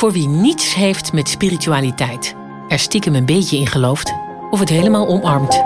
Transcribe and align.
Voor 0.00 0.12
wie 0.12 0.28
niets 0.28 0.74
heeft 0.74 1.12
met 1.12 1.28
spiritualiteit, 1.28 2.34
er 2.68 2.78
stiekem 2.78 3.14
een 3.14 3.24
beetje 3.24 3.56
in 3.56 3.66
gelooft 3.66 4.14
of 4.50 4.58
het 4.58 4.68
helemaal 4.68 5.08
omarmt, 5.08 5.62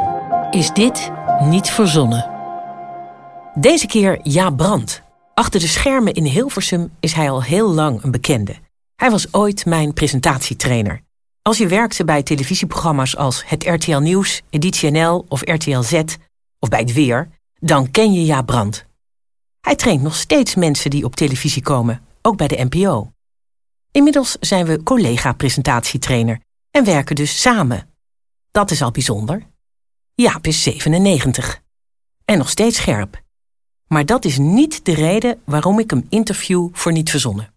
is 0.50 0.71
dit 0.71 1.10
niet 1.41 1.71
verzonnen. 1.71 2.30
Deze 3.55 3.87
keer 3.87 4.19
Ja 4.23 4.51
Brand. 4.51 5.03
Achter 5.35 5.61
de 5.61 5.67
schermen 5.67 6.15
in 6.15 6.25
Hilversum 6.25 6.93
is 7.01 7.12
hij 7.12 7.31
al 7.31 7.43
heel 7.43 7.69
lang 7.69 8.03
een 8.03 8.11
bekende. 8.11 8.55
Hij 8.97 9.11
was 9.11 9.35
ooit 9.35 9.67
mijn 9.67 9.93
presentatietrainer. 9.93 11.01
Als 11.43 11.59
je 11.59 11.66
werkte 11.66 12.05
bij 12.05 12.23
televisieprogramma's 12.23 13.16
als 13.16 13.43
het 13.46 13.64
RTL 13.64 13.98
Nieuws, 13.98 14.43
Editie 14.51 14.91
NL 14.91 15.25
of 15.29 15.41
RTL 15.41 15.80
Z, 15.80 16.03
of 16.59 16.69
bij 16.69 16.80
het 16.80 16.93
Weer, 16.93 17.29
dan 17.59 17.91
ken 17.91 18.12
je 18.12 18.25
Ja 18.25 18.43
Brand. 18.43 18.85
Hij 19.61 19.75
traint 19.75 20.03
nog 20.03 20.14
steeds 20.14 20.55
mensen 20.55 20.91
die 20.91 21.05
op 21.05 21.16
televisie 21.16 21.62
komen, 21.62 22.03
ook 22.23 22.37
bij 22.37 22.48
de 22.48 22.66
NPO. 22.71 23.14
Inmiddels 23.95 24.36
zijn 24.40 24.66
we 24.66 24.82
collega-presentatietrainer 24.82 26.40
en 26.71 26.85
werken 26.85 27.14
dus 27.14 27.40
samen. 27.40 27.89
Dat 28.50 28.71
is 28.71 28.82
al 28.82 28.90
bijzonder. 28.90 29.46
Jaap 30.14 30.46
is 30.46 30.62
97 30.62 31.62
en 32.25 32.38
nog 32.38 32.48
steeds 32.48 32.77
scherp. 32.77 33.22
Maar 33.86 34.06
dat 34.06 34.25
is 34.25 34.38
niet 34.38 34.84
de 34.84 34.94
reden 34.94 35.41
waarom 35.44 35.78
ik 35.78 35.91
hem 35.91 36.06
interview 36.08 36.69
voor 36.72 36.92
Niet 36.92 37.11
Verzonnen. 37.11 37.55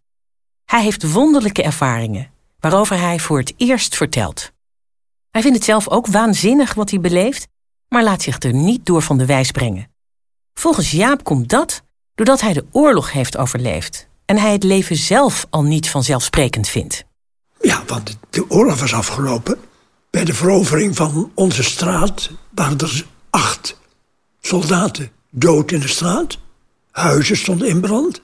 Hij 0.66 0.84
heeft 0.84 1.12
wonderlijke 1.12 1.64
ervaringen, 1.64 2.32
waarover 2.60 3.00
hij 3.00 3.20
voor 3.20 3.38
het 3.38 3.54
eerst 3.58 3.96
vertelt. 3.96 4.52
Hij 5.30 5.42
vindt 5.42 5.58
het 5.58 5.66
zelf 5.66 5.90
ook 5.90 6.08
waanzinnig 6.08 6.74
wat 6.74 6.90
hij 6.90 7.00
beleeft, 7.00 7.48
maar 7.88 8.04
laat 8.04 8.22
zich 8.22 8.40
er 8.40 8.54
niet 8.54 8.86
door 8.86 9.02
van 9.02 9.18
de 9.18 9.26
wijs 9.26 9.52
brengen. 9.52 9.92
Volgens 10.54 10.92
Jaap 10.92 11.24
komt 11.24 11.50
dat 11.50 11.84
doordat 12.16 12.42
hij 12.42 12.54
de 12.54 12.66
oorlog 12.72 13.12
heeft 13.12 13.38
overleefd 13.38 14.08
en 14.28 14.38
hij 14.38 14.52
het 14.52 14.64
leven 14.64 14.96
zelf 14.96 15.46
al 15.50 15.64
niet 15.64 15.90
vanzelfsprekend 15.90 16.68
vindt. 16.70 17.04
Ja, 17.62 17.84
want 17.88 18.18
de 18.30 18.50
oorlog 18.50 18.80
was 18.80 18.94
afgelopen. 18.94 19.58
Bij 20.10 20.26
de 20.26 20.34
verovering 20.34 20.96
van 20.96 21.32
onze 21.34 21.64
straat 21.64 22.30
waren 22.50 22.78
er 22.78 23.06
acht 23.30 23.78
soldaten 24.42 25.12
dood 25.32 25.72
in 25.72 25.80
de 25.80 25.88
straat. 25.88 26.38
Huizen 26.92 27.38
stonden 27.38 27.68
in 27.68 27.82
brand. 27.82 28.22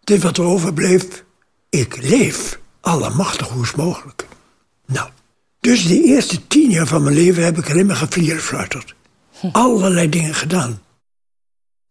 Dit 0.00 0.22
wat 0.22 0.36
er 0.38 0.44
overbleef, 0.44 1.24
ik 1.70 1.96
leef. 2.02 2.58
Allemachtig 2.80 3.48
hoe 3.48 3.62
is 3.62 3.74
mogelijk. 3.74 4.26
Nou, 4.86 5.10
dus 5.60 5.86
de 5.86 6.02
eerste 6.02 6.46
tien 6.46 6.70
jaar 6.70 6.86
van 6.86 7.02
mijn 7.02 7.14
leven 7.14 7.44
heb 7.44 7.58
ik 7.58 7.70
alleen 7.70 7.86
maar 7.86 7.96
geflierenfluiterd. 7.96 8.94
Hm. 9.40 9.48
Allerlei 9.52 10.08
dingen 10.08 10.34
gedaan. 10.34 10.82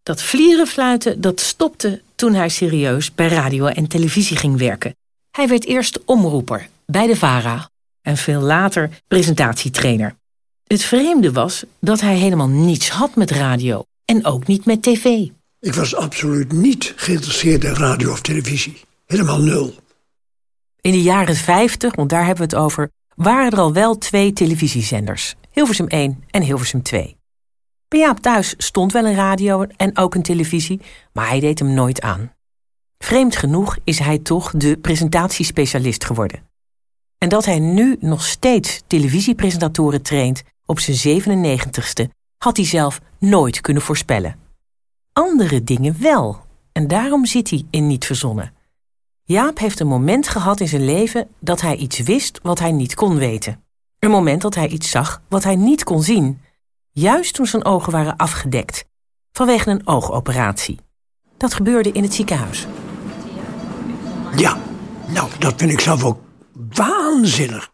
Dat 0.04 0.22
vlierenfluiten 0.22 1.22
dat 1.22 1.40
stopte 1.40 2.02
toen 2.24 2.34
hij 2.34 2.50
serieus 2.50 3.16
bij 3.16 3.28
radio 3.28 3.66
en 3.66 3.88
televisie 3.88 4.38
ging 4.38 4.58
werken. 4.58 4.96
Hij 5.32 5.48
werd 5.48 5.66
eerst 5.66 6.06
omroeper 6.06 6.70
bij 6.86 7.08
de 7.08 7.16
VARA 7.16 7.70
en 8.02 8.18
veel 8.18 8.42
later 8.42 8.90
presentatietrainer. 9.08 10.16
Het 10.64 10.84
vreemde 10.84 11.32
was 11.32 11.64
dat 11.80 12.02
hij 12.02 12.16
helemaal 12.16 12.48
niets 12.48 12.90
had 12.90 13.16
met 13.16 13.32
radio 13.32 13.84
en 14.06 14.26
ook 14.26 14.48
niet 14.48 14.66
met 14.66 14.82
tv. 14.82 15.04
Ik 15.60 15.74
was 15.74 15.96
absoluut 15.96 16.52
niet 16.52 16.94
geïnteresseerd 16.96 17.64
in 17.64 17.74
radio 17.74 18.12
of 18.12 18.22
televisie. 18.22 18.82
Helemaal 19.06 19.40
nul. 19.40 19.76
In 20.82 20.92
de 20.92 21.02
jaren 21.02 21.36
50, 21.36 21.96
want 21.96 22.10
daar 22.10 22.26
hebben 22.26 22.50
we 22.50 22.56
het 22.56 22.64
over, 22.64 22.90
waren 23.16 23.52
er 23.52 23.60
al 23.60 23.74
wel 23.74 23.98
twee 23.98 24.34
televisiezenders. 24.34 25.36
Hilversum 25.52 25.88
1 25.88 26.24
en 26.30 26.42
Hilversum 26.42 26.82
2. 26.82 27.16
Jaap 28.00 28.18
thuis 28.20 28.54
stond 28.58 28.92
wel 28.92 29.06
een 29.06 29.16
radio 29.16 29.66
en 29.78 29.98
ook 29.98 30.16
een 30.16 30.22
televisie, 30.22 30.82
maar 31.14 31.28
hij 31.28 31.40
deed 31.40 31.60
hem 31.60 31.74
nooit 31.74 32.02
aan. 32.02 32.34
Vreemd 32.98 33.36
genoeg 33.36 33.78
is 33.84 34.00
hij 34.00 34.20
toch 34.20 34.52
de 34.52 34.78
presentatiespecialist 34.78 36.06
geworden. 36.06 36.44
En 37.18 37.30
dat 37.30 37.46
hij 37.46 37.60
nu 37.60 37.98
nog 38.00 38.24
steeds 38.24 38.82
televisiepresentatoren 38.88 40.02
traint 40.02 40.44
op 40.66 40.80
zijn 40.80 41.24
97ste, 41.24 42.10
had 42.38 42.58
hij 42.58 42.66
zelf 42.66 43.02
nooit 43.20 43.62
kunnen 43.62 43.84
voorspellen. 43.84 44.40
Andere 45.14 45.64
dingen 45.64 46.02
wel, 46.02 46.42
en 46.72 46.88
daarom 46.88 47.26
zit 47.26 47.50
hij 47.50 47.66
in 47.70 47.88
Niet 47.88 48.06
Verzonnen. 48.06 48.54
Jaap 49.24 49.60
heeft 49.60 49.80
een 49.80 49.88
moment 49.88 50.28
gehad 50.28 50.60
in 50.60 50.68
zijn 50.68 50.86
leven 50.86 51.28
dat 51.40 51.62
hij 51.62 51.76
iets 51.76 52.00
wist 52.00 52.40
wat 52.42 52.60
hij 52.60 52.72
niet 52.72 52.94
kon 52.94 53.18
weten. 53.18 53.64
Een 54.00 54.12
moment 54.12 54.42
dat 54.42 54.56
hij 54.56 54.68
iets 54.68 54.90
zag 54.90 55.22
wat 55.28 55.44
hij 55.44 55.56
niet 55.56 55.84
kon 55.84 56.04
zien, 56.04 56.42
juist 56.94 57.34
toen 57.34 57.46
zijn 57.46 57.66
ogen 57.66 57.92
waren 57.92 58.16
afgedekt, 58.16 58.86
vanwege 59.32 59.70
een 59.70 59.88
oogoperatie. 59.88 60.80
Dat 61.38 61.54
gebeurde 61.54 61.92
in 61.92 62.04
het 62.04 62.14
ziekenhuis. 62.14 62.68
Ja, 64.36 64.58
nou, 65.08 65.30
dat 65.40 65.54
vind 65.58 65.72
ik 65.72 65.80
zelf 65.80 66.04
ook 66.04 66.20
waanzinnig. 66.74 67.72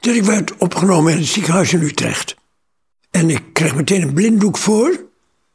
Dus 0.00 0.16
ik 0.16 0.24
werd 0.24 0.56
opgenomen 0.56 1.12
in 1.12 1.18
het 1.18 1.26
ziekenhuis 1.26 1.72
in 1.72 1.82
Utrecht. 1.82 2.36
En 3.10 3.30
ik 3.30 3.42
kreeg 3.52 3.74
meteen 3.74 4.02
een 4.02 4.14
blinddoek 4.14 4.56
voor, 4.56 5.04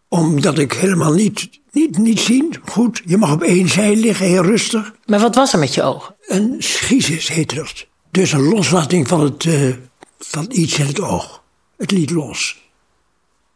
omdat 0.07 0.57
ik 0.57 0.74
helemaal 0.74 1.13
niet, 1.13 1.50
niet, 1.72 1.97
niet 1.97 2.19
zien. 2.19 2.56
Goed, 2.66 3.01
je 3.06 3.18
mag 3.18 3.31
op 3.31 3.41
één 3.41 3.69
zij 3.69 3.96
liggen, 3.96 4.25
heel 4.25 4.44
rustig. 4.44 4.94
Maar 5.06 5.19
wat 5.19 5.36
was 5.36 5.53
er 5.53 5.59
met 5.59 5.74
je 5.74 5.84
ogen? 5.84 6.16
Een 6.28 6.56
schisis 6.57 7.28
heet 7.28 7.56
dat. 7.56 7.88
Dus 8.12 8.31
een 8.31 8.44
loslating 8.44 9.07
van, 9.07 9.22
het, 9.22 9.44
uh, 9.44 9.75
van 10.19 10.46
iets 10.50 10.80
in 10.80 10.86
het 10.86 11.01
oog. 11.01 11.39
Het 11.80 11.92
liet 11.92 12.10
los. 12.10 12.70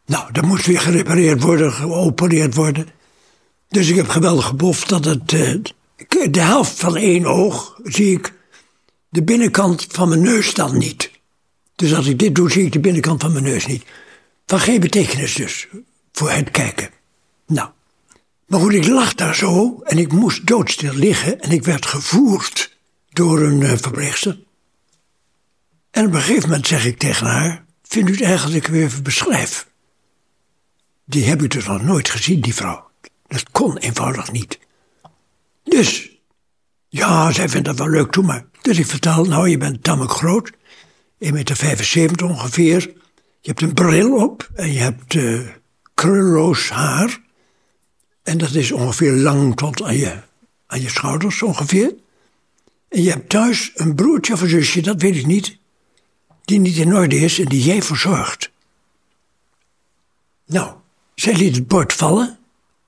Nou, 0.05 0.31
dat 0.31 0.45
moest 0.45 0.65
weer 0.65 0.79
gerepareerd 0.79 1.41
worden, 1.41 1.71
geopereerd 1.71 2.55
worden. 2.55 2.87
Dus 3.67 3.89
ik 3.89 3.95
heb 3.95 4.07
geweldig 4.07 4.45
geboft 4.45 4.89
dat 4.89 5.05
het. 5.05 5.31
Uh, 5.31 5.61
de 6.31 6.41
helft 6.41 6.79
van 6.79 6.95
één 6.95 7.25
oog 7.25 7.79
zie 7.83 8.11
ik 8.11 8.33
de 9.09 9.23
binnenkant 9.23 9.85
van 9.89 10.09
mijn 10.09 10.21
neus 10.21 10.53
dan 10.53 10.77
niet. 10.77 11.11
Dus 11.75 11.93
als 11.93 12.07
ik 12.07 12.19
dit 12.19 12.35
doe, 12.35 12.51
zie 12.51 12.65
ik 12.65 12.71
de 12.71 12.79
binnenkant 12.79 13.21
van 13.21 13.31
mijn 13.31 13.43
neus 13.43 13.65
niet. 13.65 13.83
Van 14.45 14.59
geen 14.59 14.79
betekenis 14.79 15.33
dus, 15.33 15.67
voor 16.11 16.31
het 16.31 16.51
kijken. 16.51 16.89
Nou, 17.47 17.69
maar 18.47 18.59
goed, 18.59 18.73
ik 18.73 18.87
lag 18.87 19.15
daar 19.15 19.35
zo 19.35 19.81
en 19.83 19.97
ik 19.97 20.11
moest 20.11 20.47
doodstil 20.47 20.93
liggen 20.93 21.41
en 21.41 21.51
ik 21.51 21.63
werd 21.63 21.85
gevoerd 21.85 22.75
door 23.09 23.41
een 23.41 23.61
uh, 23.61 23.71
verpleegster. 23.75 24.39
En 25.91 26.05
op 26.05 26.13
een 26.13 26.21
gegeven 26.21 26.49
moment 26.49 26.67
zeg 26.67 26.85
ik 26.85 26.97
tegen 26.97 27.27
haar, 27.27 27.62
vindt 27.93 28.09
u 28.09 28.13
het 28.13 28.21
eigenlijk 28.21 28.67
weer 28.67 28.91
beschrijf? 29.03 29.67
Die 31.05 31.25
heb 31.25 31.41
u 31.41 31.47
dus 31.47 31.65
nog 31.65 31.83
nooit 31.83 32.09
gezien, 32.09 32.41
die 32.41 32.55
vrouw. 32.55 32.89
Dat 33.27 33.51
kon 33.51 33.77
eenvoudig 33.77 34.31
niet. 34.31 34.59
Dus, 35.63 36.09
ja, 36.89 37.31
zij 37.31 37.49
vindt 37.49 37.67
dat 37.67 37.77
wel 37.77 37.89
leuk, 37.89 38.11
toe 38.11 38.23
maar. 38.23 38.45
Dus 38.61 38.79
ik 38.79 38.85
vertel, 38.85 39.25
nou, 39.25 39.49
je 39.49 39.57
bent 39.57 39.83
tamelijk 39.83 40.11
groot. 40.11 40.51
1,75 40.51 40.57
meter 41.19 42.25
ongeveer. 42.25 42.81
Je 43.39 43.49
hebt 43.49 43.61
een 43.61 43.73
bril 43.73 44.15
op 44.15 44.49
en 44.53 44.71
je 44.71 44.79
hebt 44.79 45.13
uh, 45.13 45.47
krulloos 45.93 46.69
haar. 46.69 47.21
En 48.23 48.37
dat 48.37 48.53
is 48.53 48.71
ongeveer 48.71 49.11
lang 49.11 49.55
tot 49.55 49.83
aan 49.83 49.97
je, 49.97 50.19
aan 50.67 50.81
je 50.81 50.89
schouders 50.89 51.41
ongeveer. 51.41 51.95
En 52.89 53.01
je 53.01 53.09
hebt 53.09 53.29
thuis 53.29 53.71
een 53.75 53.95
broertje 53.95 54.33
of 54.33 54.41
een 54.41 54.49
zusje, 54.49 54.81
dat 54.81 55.01
weet 55.01 55.15
ik 55.15 55.25
niet, 55.25 55.57
die 56.45 56.59
niet 56.59 56.77
in 56.77 56.95
orde 56.95 57.15
is 57.15 57.39
en 57.39 57.45
die 57.45 57.63
jij 57.63 57.81
verzorgt. 57.81 58.51
Nou, 60.45 60.73
zij 61.15 61.35
liet 61.35 61.55
het 61.55 61.67
bord 61.67 61.93
vallen. 61.93 62.37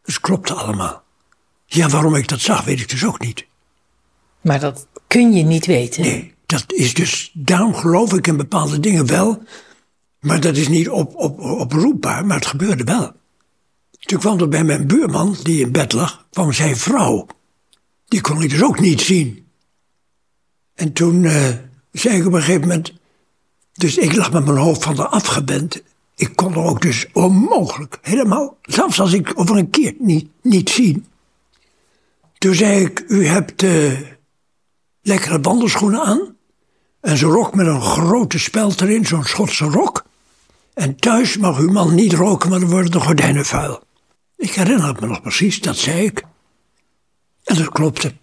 Dus 0.03 0.19
klopte 0.19 0.53
allemaal. 0.53 1.03
Ja, 1.66 1.89
waarom 1.89 2.16
ik 2.16 2.27
dat 2.27 2.39
zag, 2.39 2.63
weet 2.63 2.79
ik 2.79 2.89
dus 2.89 3.05
ook 3.05 3.19
niet. 3.19 3.45
Maar 4.41 4.59
dat 4.59 4.88
kun 5.07 5.33
je 5.33 5.43
niet 5.43 5.66
weten. 5.66 6.01
Nee, 6.01 6.33
dat 6.45 6.73
is 6.73 6.93
dus, 6.93 7.31
daarom 7.33 7.75
geloof 7.75 8.13
ik 8.13 8.27
in 8.27 8.38
bepaalde 8.38 8.79
dingen 8.79 9.05
wel. 9.05 9.43
Maar 10.19 10.39
dat 10.39 10.57
is 10.57 10.67
niet 10.67 10.89
op, 10.89 11.16
op, 11.16 11.39
oproepbaar, 11.39 12.25
maar 12.25 12.37
het 12.37 12.45
gebeurde 12.45 12.83
wel. 12.83 13.11
Toen 13.99 14.19
kwam 14.19 14.39
er 14.39 14.47
bij 14.47 14.63
mijn 14.63 14.87
buurman, 14.87 15.37
die 15.43 15.61
in 15.61 15.72
bed 15.72 15.93
lag, 15.93 16.25
kwam 16.29 16.53
zijn 16.53 16.77
vrouw. 16.77 17.27
Die 18.07 18.22
kon 18.22 18.41
ik 18.41 18.49
dus 18.49 18.63
ook 18.63 18.79
niet 18.79 19.01
zien. 19.01 19.47
En 20.75 20.93
toen 20.93 21.23
uh, 21.23 21.47
zei 21.91 22.17
ik 22.17 22.25
op 22.25 22.34
een 22.34 22.41
gegeven 22.41 22.61
moment. 22.61 22.93
Dus 23.75 23.97
ik 23.97 24.16
lag 24.16 24.31
met 24.31 24.45
mijn 24.45 24.57
hoofd 24.57 24.83
van 24.83 24.95
de 24.95 25.07
afgebend. 25.07 25.81
Ik 26.16 26.35
kon 26.35 26.53
er 26.53 26.63
ook 26.63 26.81
dus 26.81 27.07
onmogelijk, 27.13 27.97
helemaal, 28.01 28.57
zelfs 28.61 28.99
als 28.99 29.13
ik 29.13 29.31
over 29.35 29.57
een 29.57 29.69
keer 29.69 29.95
niet, 29.99 30.27
niet 30.41 30.69
zien. 30.69 31.05
Toen 32.37 32.55
zei 32.55 32.85
ik, 32.85 33.03
u 33.07 33.27
hebt 33.27 33.63
uh, 33.63 33.99
lekkere 35.01 35.41
wandelschoenen 35.41 36.01
aan. 36.01 36.35
En 37.01 37.17
zo'n 37.17 37.31
rok 37.31 37.55
met 37.55 37.67
een 37.67 37.81
grote 37.81 38.39
speld 38.39 38.81
erin, 38.81 39.05
zo'n 39.05 39.23
Schotse 39.23 39.66
rok. 39.66 40.05
En 40.73 40.95
thuis 40.95 41.37
mag 41.37 41.57
uw 41.57 41.71
man 41.71 41.95
niet 41.95 42.13
roken, 42.13 42.49
maar 42.49 42.59
dan 42.59 42.69
worden 42.69 42.91
de 42.91 42.99
gordijnen 42.99 43.45
vuil. 43.45 43.83
Ik 44.37 44.51
herinner 44.51 44.95
me 44.99 45.07
nog 45.07 45.21
precies, 45.21 45.61
dat 45.61 45.78
zei 45.78 46.05
ik. 46.05 46.23
En 47.43 47.55
dat 47.55 47.69
klopte. 47.69 48.13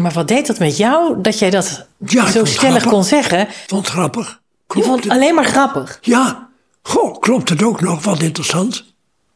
Maar 0.00 0.12
wat 0.12 0.28
deed 0.28 0.46
dat 0.46 0.58
met 0.58 0.76
jou, 0.76 1.20
dat 1.20 1.38
jij 1.38 1.50
dat 1.50 1.86
zo 2.32 2.44
stellig 2.44 2.84
kon 2.84 3.04
zeggen? 3.04 3.48
Vond 3.66 3.86
het 3.86 3.94
grappig. 3.94 4.40
je 4.74 4.82
vond 4.82 5.04
het 5.04 5.12
alleen 5.12 5.34
maar 5.34 5.44
grappig? 5.44 5.98
Ja. 6.00 6.48
Goh, 6.82 7.18
klopt 7.18 7.48
het 7.48 7.62
ook 7.62 7.80
nog, 7.80 8.04
wat 8.04 8.22
interessant. 8.22 8.84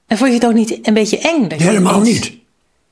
En 0.07 0.17
vond 0.17 0.31
je 0.31 0.37
het 0.37 0.47
ook 0.47 0.55
niet 0.55 0.79
een 0.87 0.95
beetje 0.95 1.19
eng? 1.19 1.49
Dat 1.49 1.59
Helemaal 1.59 2.01
niet. 2.01 2.33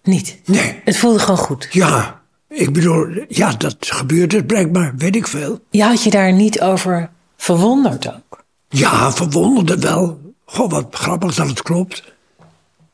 Niet? 0.02 0.38
Nee. 0.44 0.80
Het 0.84 0.96
voelde 0.96 1.18
gewoon 1.18 1.38
goed? 1.38 1.68
Ja. 1.70 2.20
Ik 2.48 2.72
bedoel, 2.72 3.06
ja, 3.28 3.52
dat 3.52 3.76
gebeurt 3.78 4.32
het 4.32 4.46
blijkbaar, 4.46 4.92
weet 4.96 5.16
ik 5.16 5.26
veel. 5.26 5.60
Je 5.70 5.82
had 5.82 6.02
je 6.02 6.10
daar 6.10 6.32
niet 6.32 6.60
over 6.60 7.10
verwonderd 7.36 8.14
ook? 8.14 8.44
Ja, 8.68 9.12
verwonderde 9.12 9.78
wel. 9.78 10.20
Goh, 10.44 10.70
wat 10.70 10.86
grappig 10.90 11.34
dat 11.34 11.48
het 11.48 11.62
klopt. 11.62 12.02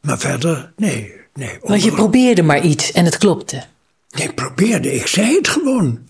Maar 0.01 0.19
verder, 0.19 0.73
nee, 0.77 1.13
nee. 1.35 1.59
Want 1.63 1.83
je 1.83 1.93
probeerde 1.93 2.43
maar 2.43 2.61
iets 2.61 2.93
en 2.93 3.05
het 3.05 3.19
klopte. 3.19 3.65
Nee, 4.09 4.33
probeerde, 4.33 4.95
ik 4.95 5.07
zei 5.07 5.35
het 5.35 5.49
gewoon. 5.49 6.09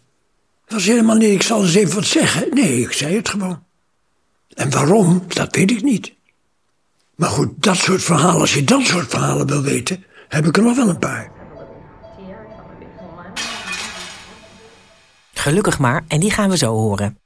Het 0.64 0.72
was 0.72 0.84
helemaal 0.84 1.16
niet, 1.16 1.30
ik 1.30 1.42
zal 1.42 1.62
eens 1.62 1.74
even 1.74 1.94
wat 1.94 2.04
zeggen. 2.04 2.54
Nee, 2.54 2.80
ik 2.80 2.92
zei 2.92 3.16
het 3.16 3.28
gewoon. 3.28 3.62
En 4.54 4.70
waarom, 4.70 5.24
dat 5.28 5.54
weet 5.56 5.70
ik 5.70 5.82
niet. 5.82 6.14
Maar 7.14 7.28
goed, 7.28 7.62
dat 7.62 7.76
soort 7.76 8.02
verhalen, 8.02 8.40
als 8.40 8.54
je 8.54 8.64
dat 8.64 8.82
soort 8.82 9.08
verhalen 9.08 9.46
wil 9.46 9.62
weten, 9.62 10.04
heb 10.28 10.46
ik 10.46 10.56
er 10.56 10.62
nog 10.62 10.76
wel 10.76 10.88
een 10.88 10.98
paar. 10.98 11.32
Gelukkig 15.32 15.78
maar, 15.78 16.04
en 16.08 16.20
die 16.20 16.30
gaan 16.30 16.50
we 16.50 16.56
zo 16.56 16.72
horen. 16.72 17.18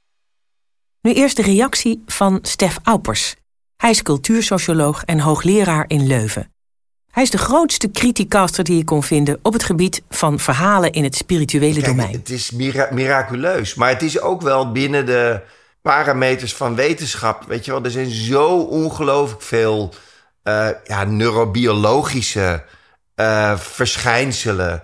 Nu 1.01 1.13
eerst 1.13 1.35
de 1.35 1.41
reactie 1.41 2.03
van 2.05 2.39
Stef 2.41 2.79
Aupers. 2.83 3.35
Hij 3.77 3.89
is 3.89 4.01
cultuursocioloog 4.01 5.03
en 5.03 5.19
hoogleraar 5.19 5.85
in 5.87 6.07
Leuven. 6.07 6.52
Hij 7.13 7.23
is 7.23 7.29
de 7.29 7.37
grootste 7.37 7.91
criticaster 7.91 8.63
die 8.63 8.77
je 8.77 8.83
kon 8.83 9.03
vinden 9.03 9.39
op 9.41 9.53
het 9.53 9.63
gebied 9.63 10.01
van 10.09 10.39
verhalen 10.39 10.91
in 10.91 11.03
het 11.03 11.15
spirituele 11.15 11.73
Kijk, 11.73 11.85
domein. 11.85 12.11
Het 12.11 12.29
is 12.29 12.51
mira 12.51 12.87
miraculeus, 12.91 13.75
maar 13.75 13.89
het 13.89 14.01
is 14.01 14.19
ook 14.19 14.41
wel 14.41 14.71
binnen 14.71 15.05
de 15.05 15.41
parameters 15.81 16.53
van 16.53 16.75
wetenschap. 16.75 17.43
Weet 17.47 17.65
je 17.65 17.71
wel, 17.71 17.83
er 17.83 17.91
zijn 17.91 18.09
zo 18.09 18.57
ongelooflijk 18.57 19.41
veel 19.41 19.93
uh, 20.43 20.69
ja, 20.83 21.03
neurobiologische 21.03 22.63
uh, 23.15 23.57
verschijnselen. 23.57 24.83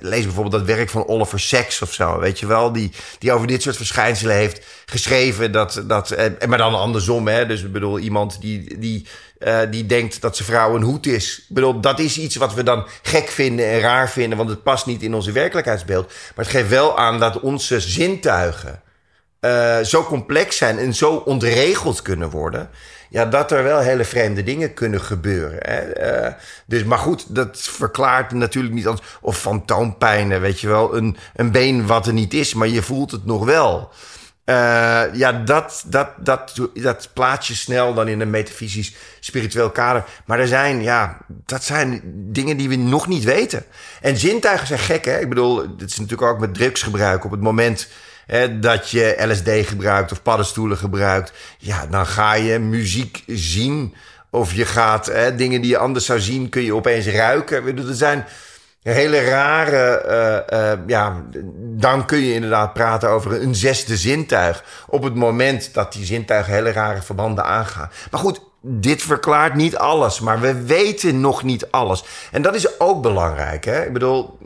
Lees 0.00 0.24
bijvoorbeeld 0.24 0.66
dat 0.66 0.76
werk 0.76 0.90
van 0.90 1.06
Oliver 1.06 1.40
Sacks 1.40 1.82
of 1.82 1.92
zo, 1.92 2.18
weet 2.18 2.38
je 2.38 2.46
wel, 2.46 2.72
die, 2.72 2.92
die 3.18 3.32
over 3.32 3.46
dit 3.46 3.62
soort 3.62 3.76
verschijnselen 3.76 4.36
heeft 4.36 4.66
geschreven. 4.86 5.52
Dat, 5.52 5.82
dat, 5.86 6.10
eh, 6.10 6.48
maar 6.48 6.58
dan 6.58 6.74
andersom, 6.74 7.28
hè, 7.28 7.46
dus 7.46 7.62
ik 7.62 7.72
bedoel, 7.72 7.98
iemand 7.98 8.40
die, 8.40 8.78
die, 8.78 9.06
uh, 9.38 9.60
die 9.70 9.86
denkt 9.86 10.20
dat 10.20 10.36
zijn 10.36 10.48
vrouw 10.48 10.74
een 10.74 10.82
hoed 10.82 11.06
is. 11.06 11.44
Bedoel, 11.48 11.80
dat 11.80 11.98
is 11.98 12.18
iets 12.18 12.36
wat 12.36 12.54
we 12.54 12.62
dan 12.62 12.86
gek 13.02 13.28
vinden 13.28 13.66
en 13.66 13.80
raar 13.80 14.10
vinden, 14.10 14.38
want 14.38 14.50
het 14.50 14.62
past 14.62 14.86
niet 14.86 15.02
in 15.02 15.14
onze 15.14 15.32
werkelijkheidsbeeld. 15.32 16.06
Maar 16.06 16.44
het 16.44 16.54
geeft 16.54 16.68
wel 16.68 16.98
aan 16.98 17.18
dat 17.18 17.40
onze 17.40 17.80
zintuigen 17.80 18.82
uh, 19.40 19.78
zo 19.78 20.04
complex 20.04 20.56
zijn 20.56 20.78
en 20.78 20.94
zo 20.94 21.14
ontregeld 21.14 22.02
kunnen 22.02 22.30
worden 22.30 22.70
ja, 23.10 23.26
dat 23.26 23.52
er 23.52 23.62
wel 23.62 23.78
hele 23.78 24.04
vreemde 24.04 24.42
dingen 24.42 24.74
kunnen 24.74 25.00
gebeuren. 25.00 25.58
Hè? 25.60 26.12
Uh, 26.26 26.32
dus, 26.66 26.84
maar 26.84 26.98
goed, 26.98 27.34
dat 27.34 27.58
verklaart 27.60 28.32
natuurlijk 28.32 28.74
niet 28.74 28.86
anders. 28.86 29.08
Of 29.20 29.38
fantoompijnen, 29.38 30.40
weet 30.40 30.60
je 30.60 30.68
wel. 30.68 30.96
Een, 30.96 31.16
een 31.34 31.50
been 31.50 31.86
wat 31.86 32.06
er 32.06 32.12
niet 32.12 32.34
is, 32.34 32.54
maar 32.54 32.68
je 32.68 32.82
voelt 32.82 33.10
het 33.10 33.26
nog 33.26 33.44
wel. 33.44 33.90
Uh, 34.44 35.02
ja, 35.12 35.32
dat, 35.32 35.84
dat, 35.86 36.08
dat, 36.18 36.68
dat 36.74 37.08
plaats 37.12 37.48
je 37.48 37.54
snel 37.54 37.94
dan 37.94 38.08
in 38.08 38.20
een 38.20 38.30
metafysisch 38.30 38.94
spiritueel 39.20 39.70
kader. 39.70 40.04
Maar 40.24 40.38
er 40.38 40.48
zijn, 40.48 40.82
ja, 40.82 41.18
dat 41.46 41.64
zijn 41.64 42.02
dingen 42.32 42.56
die 42.56 42.68
we 42.68 42.76
nog 42.76 43.06
niet 43.06 43.24
weten. 43.24 43.64
En 44.00 44.16
zintuigen 44.16 44.66
zijn 44.66 44.78
gek, 44.78 45.04
hè? 45.04 45.18
Ik 45.18 45.28
bedoel, 45.28 45.56
het 45.56 45.90
is 45.90 45.98
natuurlijk 45.98 46.30
ook 46.30 46.40
met 46.40 46.54
drugsgebruik. 46.54 47.24
Op 47.24 47.30
het 47.30 47.40
moment 47.40 47.88
dat 48.60 48.90
je 48.90 49.16
LSD 49.28 49.68
gebruikt 49.68 50.12
of 50.12 50.22
paddenstoelen 50.22 50.76
gebruikt. 50.76 51.32
Ja, 51.58 51.86
dan 51.86 52.06
ga 52.06 52.34
je 52.34 52.58
muziek 52.58 53.22
zien. 53.26 53.94
Of 54.30 54.54
je 54.54 54.64
gaat 54.64 55.06
hè, 55.06 55.34
dingen 55.34 55.60
die 55.60 55.70
je 55.70 55.78
anders 55.78 56.04
zou 56.04 56.20
zien, 56.20 56.48
kun 56.48 56.62
je 56.62 56.74
opeens 56.74 57.06
ruiken. 57.06 57.78
Er 57.78 57.94
zijn 57.94 58.24
hele 58.82 59.20
rare. 59.24 60.04
Uh, 60.50 60.60
uh, 60.60 60.78
ja, 60.86 61.24
dan 61.56 62.06
kun 62.06 62.18
je 62.18 62.34
inderdaad 62.34 62.72
praten 62.72 63.08
over 63.08 63.42
een 63.42 63.54
zesde 63.54 63.96
zintuig. 63.96 64.64
Op 64.86 65.02
het 65.02 65.14
moment 65.14 65.74
dat 65.74 65.92
die 65.92 66.04
zintuigen 66.04 66.52
hele 66.52 66.72
rare 66.72 67.02
verbanden 67.02 67.44
aangaan. 67.44 67.90
Maar 68.10 68.20
goed, 68.20 68.40
dit 68.62 69.02
verklaart 69.02 69.54
niet 69.54 69.76
alles. 69.76 70.20
Maar 70.20 70.40
we 70.40 70.62
weten 70.62 71.20
nog 71.20 71.42
niet 71.42 71.70
alles. 71.70 72.04
En 72.32 72.42
dat 72.42 72.54
is 72.54 72.80
ook 72.80 73.02
belangrijk. 73.02 73.64
Hè? 73.64 73.84
Ik 73.84 73.92
bedoel. 73.92 74.38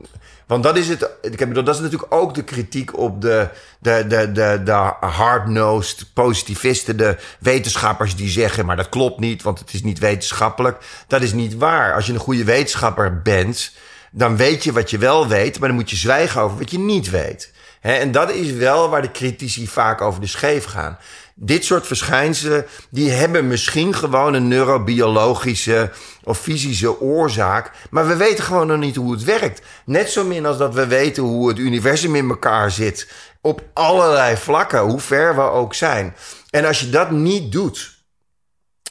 Want 0.47 0.63
dat 0.63 0.77
is 0.77 0.89
het. 0.89 1.11
Ik 1.23 1.37
bedoel, 1.37 1.65
dat 1.65 1.75
is 1.75 1.81
natuurlijk 1.81 2.15
ook 2.15 2.35
de 2.35 2.45
kritiek 2.45 2.99
op 2.99 3.21
de, 3.21 3.49
de, 3.79 4.05
de, 4.09 4.33
de, 4.33 4.61
de 4.65 4.73
hard-nosed 5.01 6.07
positivisten, 6.13 6.97
de 6.97 7.17
wetenschappers 7.39 8.17
die 8.17 8.29
zeggen: 8.29 8.67
maar 8.67 8.77
dat 8.77 8.89
klopt 8.89 9.21
niet, 9.21 9.43
want 9.43 9.59
het 9.59 9.73
is 9.73 9.83
niet 9.83 9.99
wetenschappelijk. 9.99 10.85
Dat 11.07 11.23
is 11.23 11.33
niet 11.33 11.57
waar. 11.57 11.95
Als 11.95 12.07
je 12.07 12.13
een 12.13 12.19
goede 12.19 12.45
wetenschapper 12.45 13.23
bent, 13.23 13.73
dan 14.11 14.37
weet 14.37 14.65
je 14.65 14.73
wat 14.73 14.91
je 14.91 14.99
wel 14.99 15.29
weet, 15.29 15.59
maar 15.59 15.69
dan 15.69 15.79
moet 15.79 15.91
je 15.91 15.97
zwijgen 15.97 16.41
over 16.41 16.59
wat 16.59 16.71
je 16.71 16.79
niet 16.79 17.11
weet. 17.11 17.53
en 17.81 18.13
dat 18.13 18.31
is 18.31 18.51
wel 18.53 18.89
waar 18.89 19.03
de 19.03 19.11
critici 19.11 19.69
vaak 19.69 20.01
over 20.01 20.21
de 20.21 20.27
scheef 20.27 20.65
gaan. 20.65 20.99
Dit 21.37 21.65
soort 21.65 21.87
verschijnselen, 21.87 22.67
die 22.91 23.11
hebben 23.11 23.47
misschien 23.47 23.95
gewoon 23.95 24.35
een 24.35 24.49
neurobiologische 24.49 25.91
of 26.23 26.39
fysische 26.39 27.01
oorzaak. 27.01 27.71
Maar 27.91 28.07
we 28.07 28.17
weten 28.17 28.45
gewoon 28.45 28.67
nog 28.67 28.79
niet 28.79 28.97
hoe 28.97 29.13
het 29.13 29.25
werkt. 29.25 29.63
Net 29.85 30.11
zo 30.11 30.25
min 30.25 30.47
als 30.47 30.59
dat 30.59 30.75
we 30.75 30.87
weten 30.87 31.23
hoe 31.23 31.49
het 31.49 31.59
universum 31.59 32.15
in 32.15 32.29
elkaar 32.29 32.71
zit. 32.71 33.09
Op 33.41 33.63
allerlei 33.73 34.37
vlakken, 34.37 34.81
hoe 34.81 35.01
ver 35.01 35.35
we 35.35 35.43
ook 35.43 35.75
zijn. 35.75 36.17
En 36.51 36.65
als 36.65 36.81
je 36.81 36.91
dat 36.91 37.11
niet 37.11 37.53
doet, 37.53 37.95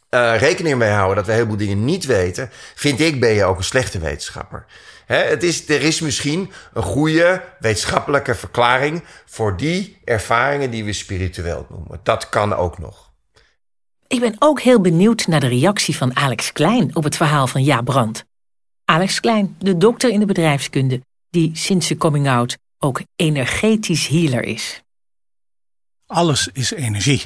uh, 0.09 0.37
rekening 0.37 0.77
mee 0.77 0.91
houden 0.91 1.15
dat 1.15 1.25
we 1.25 1.31
een 1.31 1.37
heleboel 1.37 1.57
dingen 1.57 1.85
niet 1.85 2.05
weten, 2.05 2.49
vind 2.75 2.99
ik 2.99 3.19
ben 3.19 3.33
je 3.33 3.43
ook 3.43 3.57
een 3.57 3.63
slechte 3.63 3.99
wetenschapper. 3.99 4.65
Het 5.05 5.43
is, 5.43 5.69
er 5.69 5.81
is 5.81 5.99
misschien 5.99 6.51
een 6.73 6.83
goede 6.83 7.43
wetenschappelijke 7.59 8.35
verklaring 8.35 9.03
voor 9.25 9.57
die 9.57 9.97
ervaringen 10.03 10.71
die 10.71 10.83
we 10.83 10.93
spiritueel 10.93 11.65
noemen. 11.69 11.99
Dat 12.03 12.29
kan 12.29 12.53
ook 12.53 12.79
nog. 12.79 13.11
Ik 14.07 14.19
ben 14.19 14.35
ook 14.39 14.61
heel 14.61 14.81
benieuwd 14.81 15.27
naar 15.27 15.39
de 15.39 15.47
reactie 15.47 15.97
van 15.97 16.15
Alex 16.15 16.51
Klein 16.51 16.95
op 16.95 17.03
het 17.03 17.15
verhaal 17.15 17.47
van 17.47 17.63
Ja 17.63 17.81
Brand. 17.81 18.25
Alex 18.85 19.19
Klein, 19.19 19.55
de 19.59 19.77
dokter 19.77 20.09
in 20.09 20.19
de 20.19 20.25
bedrijfskunde, 20.25 21.01
die 21.29 21.51
sinds 21.53 21.87
zijn 21.87 21.99
coming 21.99 22.29
out 22.29 22.57
ook 22.79 23.01
energetisch 23.15 24.07
healer 24.07 24.43
is. 24.43 24.81
Alles 26.07 26.49
is 26.53 26.71
energie. 26.71 27.23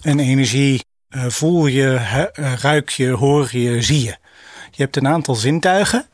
En 0.00 0.18
energie 0.18 0.84
uh, 1.08 1.26
voel 1.26 1.66
je, 1.66 1.84
uh, 2.38 2.54
ruik 2.54 2.88
je, 2.88 3.10
hoor 3.10 3.48
je, 3.50 3.82
zie 3.82 4.04
je. 4.04 4.16
Je 4.70 4.82
hebt 4.82 4.96
een 4.96 5.08
aantal 5.08 5.34
zintuigen. 5.34 6.06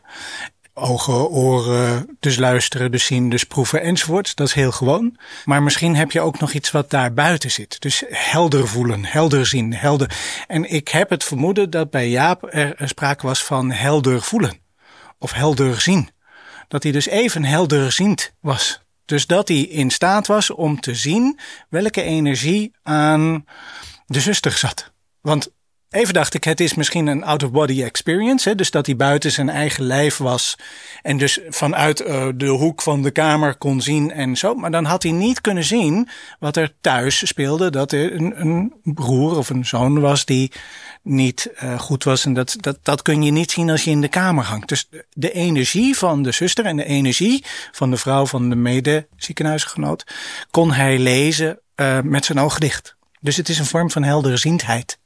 Ogen, 0.79 1.29
oren, 1.29 2.17
dus 2.21 2.37
luisteren, 2.37 2.91
dus 2.91 3.05
zien, 3.05 3.31
dus 3.31 3.45
proeven 3.45 3.83
enzovoort. 3.83 4.37
Dat 4.37 4.47
is 4.47 4.53
heel 4.53 4.73
gewoon. 4.73 5.17
Maar 5.45 5.63
misschien 5.63 5.97
heb 5.97 6.11
je 6.11 6.21
ook 6.21 6.41
nog 6.41 6.53
iets 6.53 6.71
wat 6.71 6.91
daar 6.91 7.13
buiten 7.13 7.51
zit. 7.51 7.81
Dus 7.81 8.03
helder 8.09 8.69
voelen, 8.69 9.05
helder 9.05 9.47
zien, 9.47 9.75
helder. 9.75 10.17
En 10.47 10.71
ik 10.71 10.89
heb 10.89 11.11
het 11.11 11.25
vermoeden 11.25 11.71
dat 11.71 11.91
bij 11.91 12.09
Jaap 12.09 12.55
er 12.55 12.89
sprake 12.89 13.27
was 13.27 13.45
van 13.45 13.71
helder 13.71 14.23
voelen. 14.23 14.59
Of 15.19 15.33
helder 15.33 15.81
zien. 15.81 16.11
Dat 16.69 16.83
hij 16.83 16.93
dus 16.93 17.07
even 17.07 17.45
helderziend 17.45 18.33
was. 18.41 18.81
Dus 19.05 19.27
dat 19.27 19.49
hij 19.49 19.61
in 19.61 19.91
staat 19.91 20.27
was 20.27 20.51
om 20.51 20.81
te 20.81 20.95
zien 20.95 21.39
welke 21.69 22.03
energie 22.03 22.73
aan 22.83 23.45
de 24.07 24.21
zuster 24.21 24.53
zat. 24.53 24.93
Want 25.21 25.51
even 25.91 26.15
dacht 26.15 26.35
ik, 26.35 26.45
het 26.45 26.61
is 26.61 26.75
misschien 26.75 27.07
een 27.07 27.25
out-of-body 27.25 27.83
experience. 27.83 28.49
Hè? 28.49 28.55
Dus 28.55 28.71
dat 28.71 28.87
hij 28.87 28.97
buiten 28.97 29.33
zijn 29.33 29.49
eigen 29.49 29.85
lijf 29.85 30.17
was. 30.17 30.57
En 31.03 31.17
dus 31.17 31.41
vanuit 31.49 32.01
uh, 32.01 32.29
de 32.35 32.47
hoek 32.47 32.83
van 32.83 33.03
de 33.03 33.11
kamer 33.11 33.55
kon 33.55 33.81
zien 33.81 34.13
en 34.13 34.37
zo. 34.37 34.55
Maar 34.55 34.71
dan 34.71 34.85
had 34.85 35.03
hij 35.03 35.13
niet 35.13 35.41
kunnen 35.41 35.65
zien 35.65 36.09
wat 36.39 36.57
er 36.57 36.75
thuis 36.81 37.27
speelde. 37.27 37.71
Dat 37.71 37.93
er 37.93 38.15
een, 38.15 38.41
een 38.41 38.73
broer 38.83 39.37
of 39.37 39.51
een 39.51 39.67
zoon 39.67 40.01
was 40.01 40.25
die 40.25 40.53
niet 41.03 41.51
uh, 41.63 41.79
goed 41.79 42.05
was. 42.05 42.25
En 42.25 42.35
dat, 42.35 42.57
dat, 42.61 42.79
dat 42.83 43.03
kun 43.03 43.23
je 43.23 43.31
niet 43.31 43.51
zien 43.51 43.71
als 43.71 43.85
je 43.85 43.91
in 43.91 44.01
de 44.01 44.09
kamer 44.09 44.45
hangt. 44.45 44.69
Dus 44.69 44.89
de 45.11 45.33
energie 45.33 45.97
van 45.97 46.23
de 46.23 46.33
zuster 46.33 46.65
en 46.65 46.77
de 46.77 46.85
energie 46.85 47.45
van 47.73 47.91
de 47.91 47.97
vrouw 47.97 48.27
van 48.27 48.49
de 48.49 48.57
mede-ziekenhuisgenoot 48.57 50.07
kon 50.51 50.73
hij 50.73 50.99
lezen 50.99 51.61
uh, 51.77 52.01
met 52.01 52.25
zijn 52.25 52.41
oog 52.41 52.59
dicht. 52.59 52.97
Dus 53.21 53.37
het 53.37 53.49
is 53.49 53.59
een 53.59 53.67
vorm 53.67 53.91
van 53.91 54.03
helderziendheid. 54.03 54.99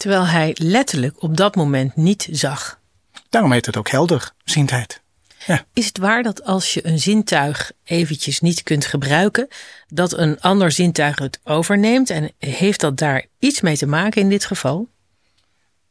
Terwijl 0.00 0.26
hij 0.26 0.56
letterlijk 0.58 1.22
op 1.22 1.36
dat 1.36 1.54
moment 1.54 1.96
niet 1.96 2.28
zag. 2.30 2.80
Daarom 3.28 3.52
heet 3.52 3.66
het 3.66 3.76
ook 3.76 3.88
helderziendheid. 3.88 5.00
Ja. 5.46 5.64
Is 5.72 5.86
het 5.86 5.98
waar 5.98 6.22
dat 6.22 6.44
als 6.44 6.74
je 6.74 6.86
een 6.86 6.98
zintuig 6.98 7.72
eventjes 7.84 8.40
niet 8.40 8.62
kunt 8.62 8.86
gebruiken, 8.86 9.48
dat 9.88 10.18
een 10.18 10.40
ander 10.40 10.72
zintuig 10.72 11.18
het 11.18 11.40
overneemt? 11.44 12.10
En 12.10 12.32
heeft 12.38 12.80
dat 12.80 12.96
daar 12.96 13.24
iets 13.38 13.60
mee 13.60 13.76
te 13.76 13.86
maken 13.86 14.20
in 14.20 14.28
dit 14.28 14.44
geval? 14.44 14.88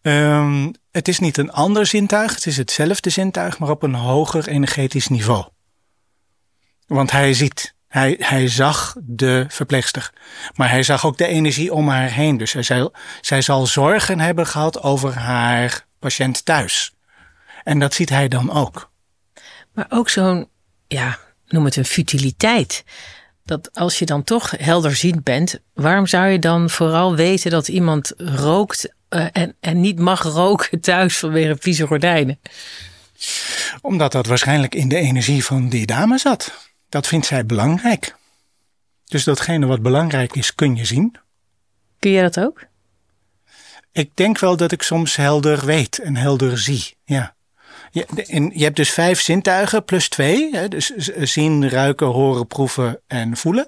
Um, 0.01 0.73
het 0.91 1.07
is 1.07 1.19
niet 1.19 1.37
een 1.37 1.51
ander 1.51 1.85
zintuig, 1.85 2.35
het 2.35 2.45
is 2.45 2.57
hetzelfde 2.57 3.09
zintuig, 3.09 3.59
maar 3.59 3.69
op 3.69 3.83
een 3.83 3.95
hoger 3.95 4.47
energetisch 4.47 5.07
niveau. 5.07 5.45
Want 6.87 7.11
hij 7.11 7.33
ziet, 7.33 7.73
hij, 7.89 8.15
hij 8.19 8.47
zag 8.47 8.95
de 9.01 9.45
verpleegster. 9.47 10.11
Maar 10.55 10.69
hij 10.69 10.83
zag 10.83 11.05
ook 11.05 11.17
de 11.17 11.27
energie 11.27 11.73
om 11.73 11.87
haar 11.87 12.11
heen. 12.11 12.37
Dus 12.37 12.53
hij 12.53 12.63
zei, 12.63 12.89
zij 13.21 13.41
zal 13.41 13.65
zorgen 13.65 14.19
hebben 14.19 14.47
gehad 14.47 14.81
over 14.83 15.13
haar 15.13 15.85
patiënt 15.99 16.45
thuis. 16.45 16.93
En 17.63 17.79
dat 17.79 17.93
ziet 17.93 18.09
hij 18.09 18.27
dan 18.27 18.51
ook. 18.51 18.91
Maar 19.73 19.85
ook 19.89 20.09
zo'n, 20.09 20.47
ja, 20.87 21.17
noem 21.47 21.65
het 21.65 21.75
een 21.75 21.85
futiliteit. 21.85 22.83
Dat 23.43 23.69
als 23.73 23.99
je 23.99 24.05
dan 24.05 24.23
toch 24.23 24.51
helderziend 24.57 25.23
bent, 25.23 25.59
waarom 25.73 26.07
zou 26.07 26.27
je 26.27 26.39
dan 26.39 26.69
vooral 26.69 27.15
weten 27.15 27.51
dat 27.51 27.67
iemand 27.67 28.13
rookt 28.17 28.93
eh, 29.09 29.25
en, 29.31 29.55
en 29.59 29.81
niet 29.81 29.99
mag 29.99 30.23
roken 30.23 30.79
thuis 30.79 31.17
vanwege 31.17 31.55
vieze 31.59 31.87
gordijnen? 31.87 32.39
Omdat 33.81 34.11
dat 34.11 34.25
waarschijnlijk 34.25 34.75
in 34.75 34.89
de 34.89 34.95
energie 34.95 35.45
van 35.45 35.69
die 35.69 35.85
dame 35.85 36.17
zat. 36.17 36.68
Dat 36.89 37.07
vindt 37.07 37.25
zij 37.25 37.45
belangrijk. 37.45 38.15
Dus 39.05 39.23
datgene 39.23 39.65
wat 39.65 39.81
belangrijk 39.81 40.35
is, 40.35 40.55
kun 40.55 40.75
je 40.75 40.85
zien. 40.85 41.15
Kun 41.99 42.11
je 42.11 42.21
dat 42.21 42.39
ook? 42.39 42.65
Ik 43.91 44.15
denk 44.15 44.39
wel 44.39 44.57
dat 44.57 44.71
ik 44.71 44.81
soms 44.81 45.15
helder 45.15 45.65
weet 45.65 45.99
en 45.99 46.15
helder 46.15 46.57
zie. 46.57 46.97
Ja. 47.05 47.35
Je, 47.91 48.05
en 48.27 48.51
je 48.53 48.63
hebt 48.63 48.75
dus 48.75 48.91
vijf 48.91 49.21
zintuigen 49.21 49.85
plus 49.85 50.09
twee. 50.09 50.55
Hè, 50.55 50.67
dus 50.67 50.91
zien, 51.17 51.69
ruiken, 51.69 52.07
horen, 52.07 52.47
proeven 52.47 53.01
en 53.07 53.37
voelen. 53.37 53.67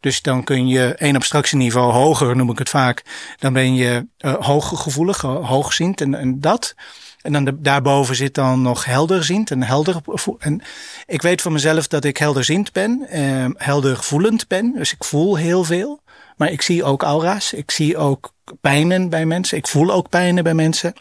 Dus 0.00 0.22
dan 0.22 0.44
kun 0.44 0.68
je 0.68 0.94
één 0.94 1.16
abstractieniveau 1.16 1.92
hoger, 1.92 2.36
noem 2.36 2.50
ik 2.50 2.58
het 2.58 2.68
vaak. 2.68 3.02
Dan 3.38 3.52
ben 3.52 3.74
je 3.74 4.06
uh, 4.18 4.34
hooggevoelig, 4.34 5.20
hoogziend 5.20 6.00
en, 6.00 6.14
en 6.14 6.40
dat. 6.40 6.74
En 7.22 7.32
dan 7.32 7.58
daarboven 7.58 8.16
zit 8.16 8.34
dan 8.34 8.62
nog 8.62 8.84
helderziend 8.84 9.50
en 9.50 9.62
helder. 9.62 9.96
En 10.38 10.62
ik 11.06 11.22
weet 11.22 11.42
van 11.42 11.52
mezelf 11.52 11.86
dat 11.86 12.04
ik 12.04 12.16
helderziend 12.16 12.72
ben, 12.72 13.06
eh, 13.08 13.46
heldervoelend 13.56 14.48
ben. 14.48 14.72
Dus 14.72 14.92
ik 14.92 15.04
voel 15.04 15.36
heel 15.36 15.64
veel. 15.64 16.00
Maar 16.36 16.50
ik 16.50 16.62
zie 16.62 16.84
ook 16.84 17.02
aura's. 17.02 17.52
Ik 17.52 17.70
zie 17.70 17.96
ook 17.96 18.32
pijnen 18.60 19.08
bij 19.08 19.26
mensen. 19.26 19.56
Ik 19.56 19.66
voel 19.66 19.90
ook 19.90 20.08
pijnen 20.08 20.44
bij 20.44 20.54
mensen. 20.54 20.94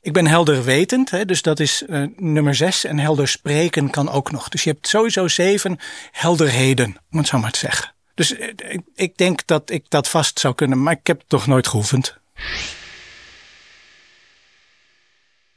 Ik 0.00 0.12
ben 0.12 0.26
helderwetend, 0.26 1.10
hè, 1.10 1.24
dus 1.24 1.42
dat 1.42 1.60
is 1.60 1.82
uh, 1.88 2.06
nummer 2.16 2.54
zes. 2.54 2.84
En 2.84 2.98
helder 2.98 3.28
spreken 3.28 3.90
kan 3.90 4.10
ook 4.10 4.30
nog. 4.30 4.48
Dus 4.48 4.64
je 4.64 4.70
hebt 4.70 4.88
sowieso 4.88 5.28
zeven 5.28 5.78
helderheden, 6.10 6.96
om 7.10 7.18
het 7.18 7.26
zo 7.26 7.38
maar 7.38 7.50
te 7.50 7.58
zeggen. 7.58 7.92
Dus 8.14 8.38
uh, 8.38 8.48
ik 8.94 9.16
denk 9.16 9.46
dat 9.46 9.70
ik 9.70 9.84
dat 9.88 10.08
vast 10.08 10.38
zou 10.38 10.54
kunnen, 10.54 10.82
maar 10.82 10.92
ik 10.92 11.06
heb 11.06 11.18
het 11.18 11.28
toch 11.28 11.46
nooit 11.46 11.66
geoefend. 11.66 12.18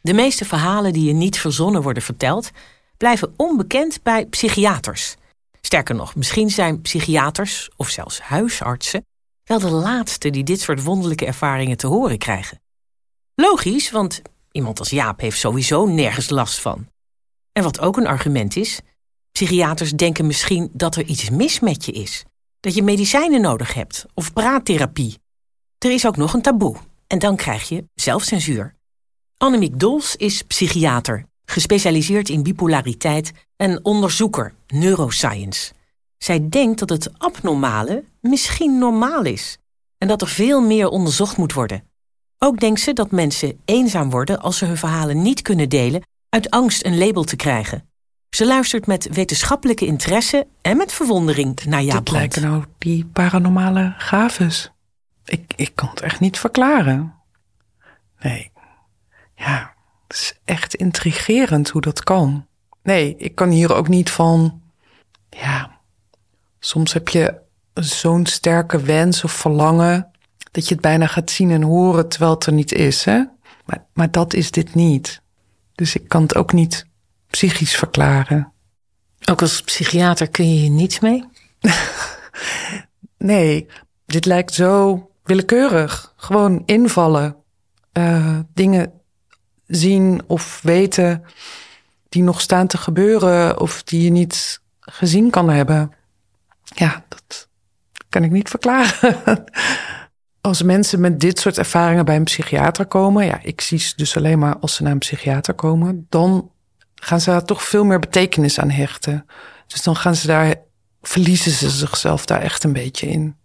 De 0.01 0.13
meeste 0.13 0.45
verhalen 0.45 0.93
die 0.93 1.05
je 1.05 1.13
niet 1.13 1.39
verzonnen 1.39 1.81
worden 1.81 2.03
verteld, 2.03 2.51
blijven 2.97 3.33
onbekend 3.37 4.03
bij 4.03 4.25
psychiaters. 4.25 5.15
Sterker 5.61 5.95
nog, 5.95 6.15
misschien 6.15 6.49
zijn 6.49 6.81
psychiaters 6.81 7.69
of 7.75 7.89
zelfs 7.89 8.19
huisartsen 8.19 9.05
wel 9.43 9.59
de 9.59 9.69
laatste 9.69 10.29
die 10.29 10.43
dit 10.43 10.61
soort 10.61 10.83
wonderlijke 10.83 11.25
ervaringen 11.25 11.77
te 11.77 11.87
horen 11.87 12.17
krijgen. 12.17 12.61
Logisch, 13.35 13.91
want 13.91 14.21
iemand 14.51 14.79
als 14.79 14.89
Jaap 14.89 15.19
heeft 15.19 15.37
sowieso 15.37 15.85
nergens 15.85 16.29
last 16.29 16.59
van. 16.59 16.87
En 17.51 17.63
wat 17.63 17.79
ook 17.79 17.97
een 17.97 18.07
argument 18.07 18.55
is, 18.55 18.79
psychiaters 19.31 19.91
denken 19.91 20.25
misschien 20.25 20.69
dat 20.73 20.95
er 20.95 21.05
iets 21.05 21.29
mis 21.29 21.59
met 21.59 21.85
je 21.85 21.91
is. 21.91 22.23
Dat 22.59 22.75
je 22.75 22.83
medicijnen 22.83 23.41
nodig 23.41 23.73
hebt 23.73 24.05
of 24.13 24.33
praattherapie. 24.33 25.19
Er 25.77 25.91
is 25.91 26.05
ook 26.05 26.17
nog 26.17 26.33
een 26.33 26.41
taboe 26.41 26.75
en 27.07 27.19
dan 27.19 27.35
krijg 27.35 27.69
je 27.69 27.83
zelfcensuur. 27.93 28.75
Annemiek 29.41 29.79
Dols 29.79 30.15
is 30.15 30.41
psychiater, 30.41 31.25
gespecialiseerd 31.45 32.29
in 32.29 32.43
bipolariteit 32.43 33.31
en 33.55 33.85
onderzoeker 33.85 34.53
neuroscience. 34.67 35.73
Zij 36.17 36.49
denkt 36.49 36.79
dat 36.79 36.89
het 36.89 37.19
abnormale 37.19 38.03
misschien 38.19 38.77
normaal 38.77 39.23
is 39.23 39.57
en 39.97 40.07
dat 40.07 40.21
er 40.21 40.27
veel 40.27 40.61
meer 40.61 40.87
onderzocht 40.87 41.37
moet 41.37 41.53
worden. 41.53 41.83
Ook 42.37 42.59
denkt 42.59 42.79
ze 42.79 42.93
dat 42.93 43.11
mensen 43.11 43.59
eenzaam 43.65 44.09
worden 44.09 44.39
als 44.41 44.57
ze 44.57 44.65
hun 44.65 44.77
verhalen 44.77 45.21
niet 45.21 45.41
kunnen 45.41 45.69
delen 45.69 46.01
uit 46.29 46.49
angst 46.49 46.85
een 46.85 46.97
label 46.97 47.23
te 47.23 47.35
krijgen. 47.35 47.89
Ze 48.29 48.45
luistert 48.45 48.87
met 48.87 49.07
wetenschappelijke 49.13 49.85
interesse 49.85 50.47
en 50.61 50.77
met 50.77 50.93
verwondering 50.93 51.63
naar 51.63 51.81
Jaap 51.81 52.05
Dit 52.05 52.13
lijken 52.13 52.41
nou 52.41 52.63
die 52.77 53.05
paranormale 53.05 53.93
gaves. 53.97 54.71
Ik, 55.25 55.53
ik 55.55 55.71
kan 55.75 55.89
het 55.89 56.01
echt 56.01 56.19
niet 56.19 56.39
verklaren. 56.39 57.13
Nee. 58.19 58.51
Ja, 59.41 59.73
het 60.07 60.17
is 60.17 60.39
echt 60.45 60.75
intrigerend 60.75 61.69
hoe 61.69 61.81
dat 61.81 62.03
kan. 62.03 62.45
Nee, 62.83 63.15
ik 63.17 63.35
kan 63.35 63.49
hier 63.49 63.73
ook 63.73 63.87
niet 63.87 64.09
van. 64.09 64.61
Ja, 65.29 65.79
soms 66.59 66.93
heb 66.93 67.09
je 67.09 67.39
zo'n 67.73 68.25
sterke 68.25 68.81
wens 68.81 69.23
of 69.23 69.31
verlangen 69.31 70.11
dat 70.51 70.67
je 70.67 70.73
het 70.73 70.83
bijna 70.83 71.07
gaat 71.07 71.31
zien 71.31 71.51
en 71.51 71.61
horen 71.61 72.09
terwijl 72.09 72.31
het 72.31 72.45
er 72.45 72.53
niet 72.53 72.71
is. 72.71 73.05
Hè? 73.05 73.23
Maar, 73.65 73.85
maar 73.93 74.11
dat 74.11 74.33
is 74.33 74.51
dit 74.51 74.75
niet. 74.75 75.21
Dus 75.75 75.95
ik 75.95 76.07
kan 76.07 76.21
het 76.21 76.35
ook 76.35 76.53
niet 76.53 76.85
psychisch 77.29 77.75
verklaren. 77.75 78.51
Ook 79.29 79.41
als 79.41 79.61
psychiater 79.61 80.29
kun 80.29 80.53
je 80.53 80.59
hier 80.59 80.69
niets 80.69 80.99
mee? 80.99 81.25
nee, 83.17 83.67
dit 84.05 84.25
lijkt 84.25 84.53
zo 84.53 85.09
willekeurig. 85.23 86.13
Gewoon 86.15 86.63
invallen. 86.65 87.35
Uh, 87.97 88.39
dingen 88.53 89.00
zien 89.71 90.21
of 90.27 90.59
weten 90.63 91.23
die 92.09 92.23
nog 92.23 92.41
staan 92.41 92.67
te 92.67 92.77
gebeuren 92.77 93.59
of 93.59 93.83
die 93.83 94.03
je 94.03 94.09
niet 94.09 94.61
gezien 94.79 95.29
kan 95.29 95.49
hebben. 95.49 95.91
Ja, 96.63 97.03
dat 97.07 97.47
kan 98.09 98.23
ik 98.23 98.31
niet 98.31 98.49
verklaren. 98.49 99.17
Als 100.41 100.63
mensen 100.63 100.99
met 100.99 101.19
dit 101.19 101.39
soort 101.39 101.57
ervaringen 101.57 102.05
bij 102.05 102.15
een 102.15 102.23
psychiater 102.23 102.85
komen, 102.85 103.25
ja, 103.25 103.39
ik 103.43 103.61
zie 103.61 103.79
ze 103.79 103.93
dus 103.95 104.17
alleen 104.17 104.39
maar 104.39 104.57
als 104.57 104.75
ze 104.75 104.83
naar 104.83 104.91
een 104.91 104.97
psychiater 104.97 105.53
komen, 105.53 106.05
dan 106.09 106.51
gaan 106.95 107.21
ze 107.21 107.29
daar 107.29 107.45
toch 107.45 107.63
veel 107.63 107.83
meer 107.83 107.99
betekenis 107.99 108.59
aan 108.59 108.69
hechten. 108.69 109.25
Dus 109.67 109.83
dan 109.83 109.95
gaan 109.95 110.15
ze 110.15 110.27
daar, 110.27 110.55
verliezen 111.01 111.51
ze 111.51 111.69
zichzelf 111.69 112.25
daar 112.25 112.41
echt 112.41 112.63
een 112.63 112.73
beetje 112.73 113.07
in. 113.07 113.35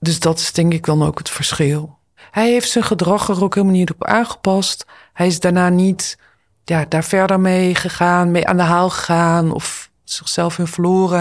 Dus 0.00 0.20
dat 0.20 0.38
is 0.38 0.52
denk 0.52 0.72
ik 0.72 0.84
dan 0.84 1.02
ook 1.02 1.18
het 1.18 1.30
verschil. 1.30 1.97
Hij 2.30 2.50
heeft 2.50 2.70
zijn 2.70 2.84
gedrag 2.84 3.28
er 3.28 3.42
ook 3.42 3.54
helemaal 3.54 3.76
niet 3.76 3.90
op 3.90 4.04
aangepast. 4.04 4.86
Hij 5.12 5.26
is 5.26 5.40
daarna 5.40 5.68
niet 5.68 6.18
ja, 6.64 6.84
daar 6.88 7.04
verder 7.04 7.40
mee 7.40 7.74
gegaan, 7.74 8.30
mee 8.30 8.46
aan 8.46 8.56
de 8.56 8.62
haal 8.62 8.90
gegaan 8.90 9.52
of 9.52 9.90
zichzelf 10.04 10.58
in 10.58 10.66
verloren. 10.66 11.20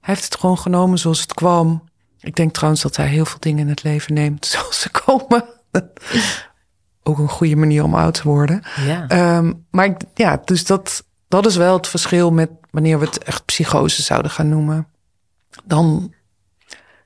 Hij 0.00 0.14
heeft 0.14 0.24
het 0.24 0.36
gewoon 0.36 0.58
genomen 0.58 0.98
zoals 0.98 1.20
het 1.20 1.34
kwam. 1.34 1.88
Ik 2.20 2.36
denk 2.36 2.52
trouwens 2.52 2.82
dat 2.82 2.96
hij 2.96 3.06
heel 3.06 3.24
veel 3.24 3.40
dingen 3.40 3.58
in 3.58 3.68
het 3.68 3.82
leven 3.82 4.14
neemt 4.14 4.46
zoals 4.52 4.80
ze 4.80 4.90
komen. 4.90 5.44
Ook 7.02 7.18
een 7.18 7.28
goede 7.28 7.56
manier 7.56 7.84
om 7.84 7.94
oud 7.94 8.14
te 8.14 8.22
worden. 8.22 8.62
Ja. 8.86 9.36
Um, 9.36 9.66
maar 9.70 9.84
ik, 9.84 9.96
ja, 10.14 10.40
dus 10.44 10.64
dat, 10.64 11.04
dat 11.28 11.46
is 11.46 11.56
wel 11.56 11.76
het 11.76 11.86
verschil 11.86 12.30
met 12.30 12.50
wanneer 12.70 12.98
we 12.98 13.04
het 13.04 13.24
echt 13.24 13.44
psychose 13.44 14.02
zouden 14.02 14.30
gaan 14.30 14.48
noemen. 14.48 14.88
Dan 15.64 16.14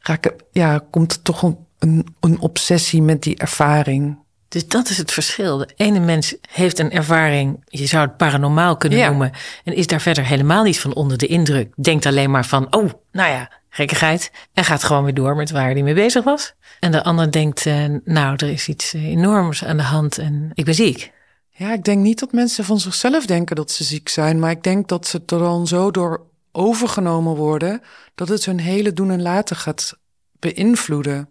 raak, 0.01 0.35
ja, 0.51 0.85
komt 0.91 1.12
er 1.12 1.23
toch 1.23 1.43
een, 1.43 1.67
een, 1.83 2.07
een 2.21 2.41
obsessie 2.41 3.03
met 3.03 3.23
die 3.23 3.37
ervaring. 3.37 4.19
Dus 4.49 4.69
dat 4.69 4.89
is 4.89 4.99
het 4.99 5.12
verschil. 5.12 5.59
De 5.59 5.69
ene 5.77 6.01
mens 6.01 6.35
heeft 6.51 6.79
een 6.79 6.91
ervaring, 6.91 7.62
je 7.65 7.87
zou 7.87 8.07
het 8.07 8.17
paranormaal 8.17 8.77
kunnen 8.77 8.99
Ja. 8.99 9.09
noemen, 9.09 9.33
en 9.65 9.75
is 9.75 9.87
daar 9.87 10.01
verder 10.01 10.25
helemaal 10.25 10.62
niet 10.62 10.81
van 10.81 10.95
onder 10.95 11.19
de 11.19 11.27
indruk. 11.27 11.73
Denkt 11.83 12.07
alleen 12.07 12.31
maar 12.31 12.47
van, 12.47 12.75
oh, 12.75 12.91
nou 13.12 13.31
ja, 13.31 13.51
gekkigheid. 13.69 14.31
En 14.53 14.65
gaat 14.65 14.85
gewoon 14.85 15.05
weer 15.05 15.15
door 15.15 15.37
met 15.37 15.51
waar 15.51 15.71
hij 15.71 15.83
mee 15.83 15.95
bezig 15.95 16.25
was. 16.25 16.55
En 16.81 16.93
de 16.93 17.05
ander 17.05 17.33
denkt, 17.33 17.67
eh, 17.67 17.85
nou, 18.05 18.35
er 18.37 18.49
is 18.49 18.69
iets 18.69 18.95
eh, 18.95 19.05
enorms 19.05 19.65
aan 19.65 19.77
de 19.77 19.83
hand 19.83 20.19
en 20.19 20.51
ik 20.55 20.65
ben 20.65 20.75
ziek. 20.75 21.12
Ja, 21.51 21.73
ik 21.73 21.85
denk 21.85 22.03
niet 22.03 22.19
dat 22.19 22.33
mensen 22.33 22.65
van 22.65 22.81
zichzelf 22.81 23.27
denken 23.27 23.57
dat 23.57 23.71
ze 23.71 23.85
ziek 23.85 24.09
zijn, 24.09 24.39
maar 24.39 24.51
ik 24.51 24.62
denk 24.62 24.89
dat 24.89 25.07
ze 25.07 25.23
er 25.27 25.39
dan 25.39 25.67
zo 25.67 25.91
door 25.91 26.27
overgenomen 26.53 27.37
worden 27.37 27.83
dat 28.15 28.29
het 28.29 28.45
hun 28.45 28.61
hele 28.61 28.93
doen 28.93 29.11
en 29.11 29.23
laten 29.23 29.57
gaat 29.57 29.99
beïnvloeden. 30.39 31.31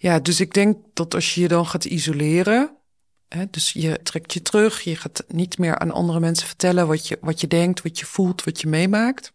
Ja, 0.00 0.18
dus 0.18 0.40
ik 0.40 0.54
denk 0.54 0.76
dat 0.92 1.14
als 1.14 1.34
je 1.34 1.40
je 1.40 1.48
dan 1.48 1.66
gaat 1.66 1.84
isoleren, 1.84 2.76
hè, 3.28 3.44
dus 3.50 3.72
je 3.72 4.00
trekt 4.02 4.32
je 4.32 4.42
terug, 4.42 4.80
je 4.80 4.96
gaat 4.96 5.24
niet 5.28 5.58
meer 5.58 5.78
aan 5.78 5.90
andere 5.90 6.20
mensen 6.20 6.46
vertellen 6.46 6.86
wat 6.86 7.08
je, 7.08 7.18
wat 7.20 7.40
je 7.40 7.46
denkt, 7.46 7.82
wat 7.82 7.98
je 7.98 8.06
voelt, 8.06 8.44
wat 8.44 8.60
je 8.60 8.66
meemaakt, 8.66 9.32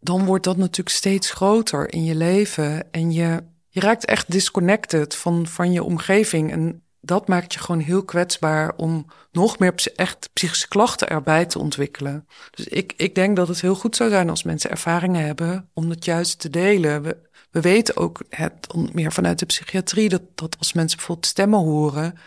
dan 0.00 0.24
wordt 0.24 0.44
dat 0.44 0.56
natuurlijk 0.56 0.96
steeds 0.96 1.30
groter 1.30 1.92
in 1.92 2.04
je 2.04 2.14
leven 2.14 2.92
en 2.92 3.12
je, 3.12 3.42
je 3.68 3.80
raakt 3.80 4.04
echt 4.04 4.30
disconnected 4.30 5.14
van, 5.14 5.46
van 5.46 5.72
je 5.72 5.82
omgeving 5.82 6.52
en 6.52 6.82
dat 7.00 7.28
maakt 7.28 7.52
je 7.52 7.58
gewoon 7.58 7.80
heel 7.80 8.04
kwetsbaar 8.04 8.72
om 8.76 9.06
nog 9.32 9.58
meer 9.58 9.74
echt 9.96 10.30
psychische 10.32 10.68
klachten 10.68 11.08
erbij 11.08 11.46
te 11.46 11.58
ontwikkelen. 11.58 12.26
Dus 12.50 12.66
ik, 12.66 12.92
ik 12.96 13.14
denk 13.14 13.36
dat 13.36 13.48
het 13.48 13.60
heel 13.60 13.74
goed 13.74 13.96
zou 13.96 14.10
zijn 14.10 14.30
als 14.30 14.42
mensen 14.42 14.70
ervaringen 14.70 15.24
hebben 15.24 15.70
om 15.74 15.88
dat 15.88 16.04
juist 16.04 16.38
te 16.38 16.50
delen. 16.50 17.02
We, 17.02 17.27
we 17.50 17.60
weten 17.60 17.96
ook 17.96 18.22
het 18.28 18.74
meer 18.92 19.12
vanuit 19.12 19.38
de 19.38 19.46
psychiatrie 19.46 20.08
dat, 20.08 20.22
dat 20.34 20.58
als 20.58 20.72
mensen 20.72 20.96
bijvoorbeeld 20.96 21.26
stemmen 21.26 21.58
horen. 21.58 22.18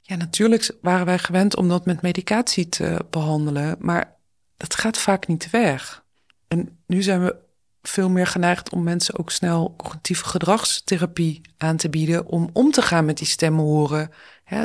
Ja, 0.00 0.16
natuurlijk 0.16 0.76
waren 0.80 1.06
wij 1.06 1.18
gewend 1.18 1.56
om 1.56 1.68
dat 1.68 1.86
met 1.86 2.02
medicatie 2.02 2.68
te 2.68 3.04
behandelen, 3.10 3.76
maar 3.78 4.16
dat 4.56 4.74
gaat 4.74 4.98
vaak 4.98 5.26
niet 5.26 5.50
weg. 5.50 6.04
En 6.48 6.78
nu 6.86 7.02
zijn 7.02 7.24
we 7.24 7.36
veel 7.82 8.10
meer 8.10 8.26
geneigd 8.26 8.70
om 8.70 8.82
mensen 8.82 9.18
ook 9.18 9.30
snel 9.30 9.74
cognitieve 9.76 10.24
gedragstherapie 10.24 11.40
aan 11.56 11.76
te 11.76 11.88
bieden 11.88 12.26
om 12.26 12.50
om 12.52 12.70
te 12.70 12.82
gaan 12.82 13.04
met 13.04 13.18
die 13.18 13.26
stemmen 13.26 13.64
horen 13.64 14.10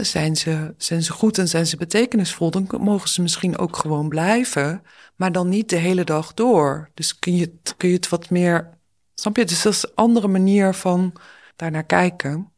zijn, 0.01 0.36
ze, 0.36 0.74
zijn 0.77 1.03
ze 1.03 1.12
goed 1.12 1.38
en 1.38 1.48
zijn 1.48 1.67
ze 1.67 1.77
betekenisvol, 1.77 2.51
dan 2.51 2.67
mogen 2.79 3.10
ze 3.10 3.22
misschien 3.22 3.58
ook 3.58 3.77
gewoon 3.77 4.10
blijven, 4.10 4.84
maar 5.15 5.31
dan 5.31 5.50
niet 5.50 5.70
de 5.70 5.75
hele 5.75 6.03
dag 6.03 6.34
door. 6.34 6.89
Dus 6.93 7.20
kun 7.20 7.36
je, 7.36 7.58
kun 7.77 7.89
je 7.89 7.96
het 7.96 8.10
wat 8.10 8.29
meer. 8.29 8.79
Snap 9.22 9.38
je? 9.38 9.46
Dus 9.46 9.62
dat 9.62 9.74
is 9.74 9.84
een 9.84 9.96
andere 9.96 10.28
manier 10.28 10.74
van 10.74 11.13
daarnaar 11.56 11.84
kijken. 11.84 12.51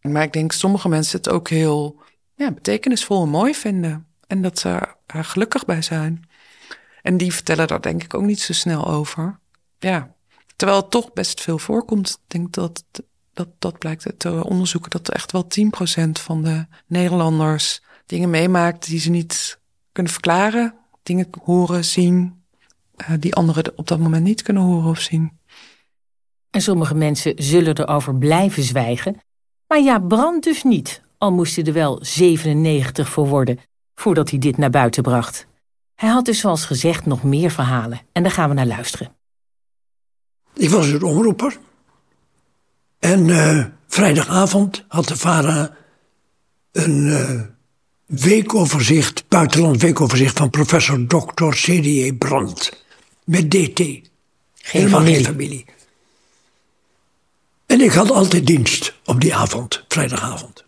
Maar 0.00 0.22
ik 0.22 0.32
denk 0.32 0.52
sommige 0.52 0.88
mensen 0.88 1.18
het 1.18 1.28
ook 1.28 1.48
heel 1.48 2.00
ja, 2.34 2.52
betekenisvol 2.52 3.22
en 3.22 3.28
mooi 3.28 3.54
vinden. 3.54 4.06
En 4.26 4.42
dat 4.42 4.58
ze 4.58 4.68
er 5.06 5.24
gelukkig 5.24 5.64
bij 5.64 5.82
zijn. 5.82 6.28
En 7.02 7.16
die 7.16 7.32
vertellen 7.32 7.66
daar 7.66 7.80
denk 7.80 8.02
ik 8.02 8.14
ook 8.14 8.22
niet 8.22 8.40
zo 8.40 8.52
snel 8.52 8.86
over. 8.86 9.38
Ja, 9.78 10.14
terwijl 10.56 10.80
het 10.80 10.90
toch 10.90 11.12
best 11.12 11.40
veel 11.40 11.58
voorkomt. 11.58 12.08
Ik 12.10 12.30
denk 12.30 12.52
dat 12.52 12.84
dat, 13.32 13.48
dat 13.58 13.78
blijkt 13.78 14.06
uit 14.06 14.44
onderzoeken 14.44 14.90
dat 14.90 15.08
echt 15.08 15.32
wel 15.32 15.46
10% 15.98 16.10
van 16.10 16.42
de 16.42 16.66
Nederlanders 16.86 17.82
dingen 18.06 18.30
meemaakt 18.30 18.86
die 18.86 19.00
ze 19.00 19.10
niet 19.10 19.60
kunnen 19.92 20.12
verklaren. 20.12 20.74
Dingen 21.02 21.28
horen, 21.42 21.84
zien, 21.84 22.42
uh, 22.96 23.10
die 23.20 23.34
anderen 23.34 23.72
op 23.76 23.88
dat 23.88 23.98
moment 23.98 24.24
niet 24.24 24.42
kunnen 24.42 24.62
horen 24.62 24.90
of 24.90 25.00
zien. 25.00 25.38
En 26.50 26.60
sommige 26.60 26.94
mensen 26.94 27.32
zullen 27.36 27.78
erover 27.78 28.14
blijven 28.14 28.62
zwijgen. 28.62 29.20
Maar 29.66 29.80
ja, 29.80 29.98
Brand 29.98 30.44
dus 30.44 30.62
niet, 30.62 31.02
al 31.18 31.32
moest 31.32 31.56
hij 31.56 31.64
er 31.64 31.72
wel 31.72 31.98
97 32.00 33.08
voor 33.08 33.26
worden 33.26 33.58
voordat 33.94 34.30
hij 34.30 34.38
dit 34.38 34.56
naar 34.56 34.70
buiten 34.70 35.02
bracht. 35.02 35.46
Hij 35.94 36.08
had 36.08 36.24
dus 36.24 36.38
zoals 36.40 36.64
gezegd 36.64 37.06
nog 37.06 37.22
meer 37.22 37.50
verhalen 37.50 38.00
en 38.12 38.22
daar 38.22 38.32
gaan 38.32 38.48
we 38.48 38.54
naar 38.54 38.66
luisteren. 38.66 39.12
Ik 40.54 40.70
was 40.70 40.86
het 40.86 41.02
omroeper 41.02 41.58
en 42.98 43.28
uh, 43.28 43.64
vrijdagavond 43.86 44.84
had 44.88 45.08
de 45.08 45.16
VARA 45.16 45.76
een 46.72 47.06
uh, 47.06 47.40
weekoverzicht, 48.06 49.24
buitenland 49.28 49.80
weekoverzicht 49.82 50.38
van 50.38 50.50
professor 50.50 51.06
Dr. 51.06 51.48
C.D.E. 51.48 52.12
Brandt. 52.12 52.84
Met 53.24 53.50
DT. 53.50 53.78
Geen 54.54 54.88
familie. 54.88 55.14
geen 55.14 55.24
familie. 55.24 55.64
En 57.68 57.80
ik 57.80 57.92
had 57.92 58.10
altijd 58.10 58.46
dienst 58.46 58.94
op 59.04 59.20
die 59.20 59.34
avond, 59.34 59.84
vrijdagavond. 59.88 60.64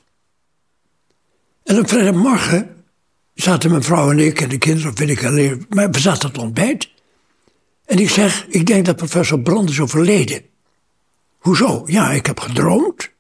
En 1.65 1.79
op 1.79 1.89
vrijdagmorgen 1.89 2.85
zaten 3.35 3.71
mijn 3.71 3.83
vrouw 3.83 4.11
en 4.11 4.19
ik 4.19 4.41
en 4.41 4.49
de 4.49 4.59
kinderen, 4.59 4.91
of 4.91 4.99
weet 4.99 5.09
ik 5.09 5.25
alleen, 5.25 5.67
maar 5.69 5.91
we 5.91 6.01
zaten 6.01 6.29
het 6.29 6.39
ontbijt. 6.39 6.89
En 7.85 7.99
ik 7.99 8.11
zeg, 8.11 8.47
ik 8.49 8.67
denk 8.67 8.87
dat 8.87 8.97
professor 8.97 9.41
Brandt 9.41 9.71
is 9.71 9.81
overleden. 9.81 10.43
Hoezo? 11.39 11.83
Ja, 11.87 12.11
ik 12.11 12.27
heb 12.27 12.41
gedroomd 12.41 13.11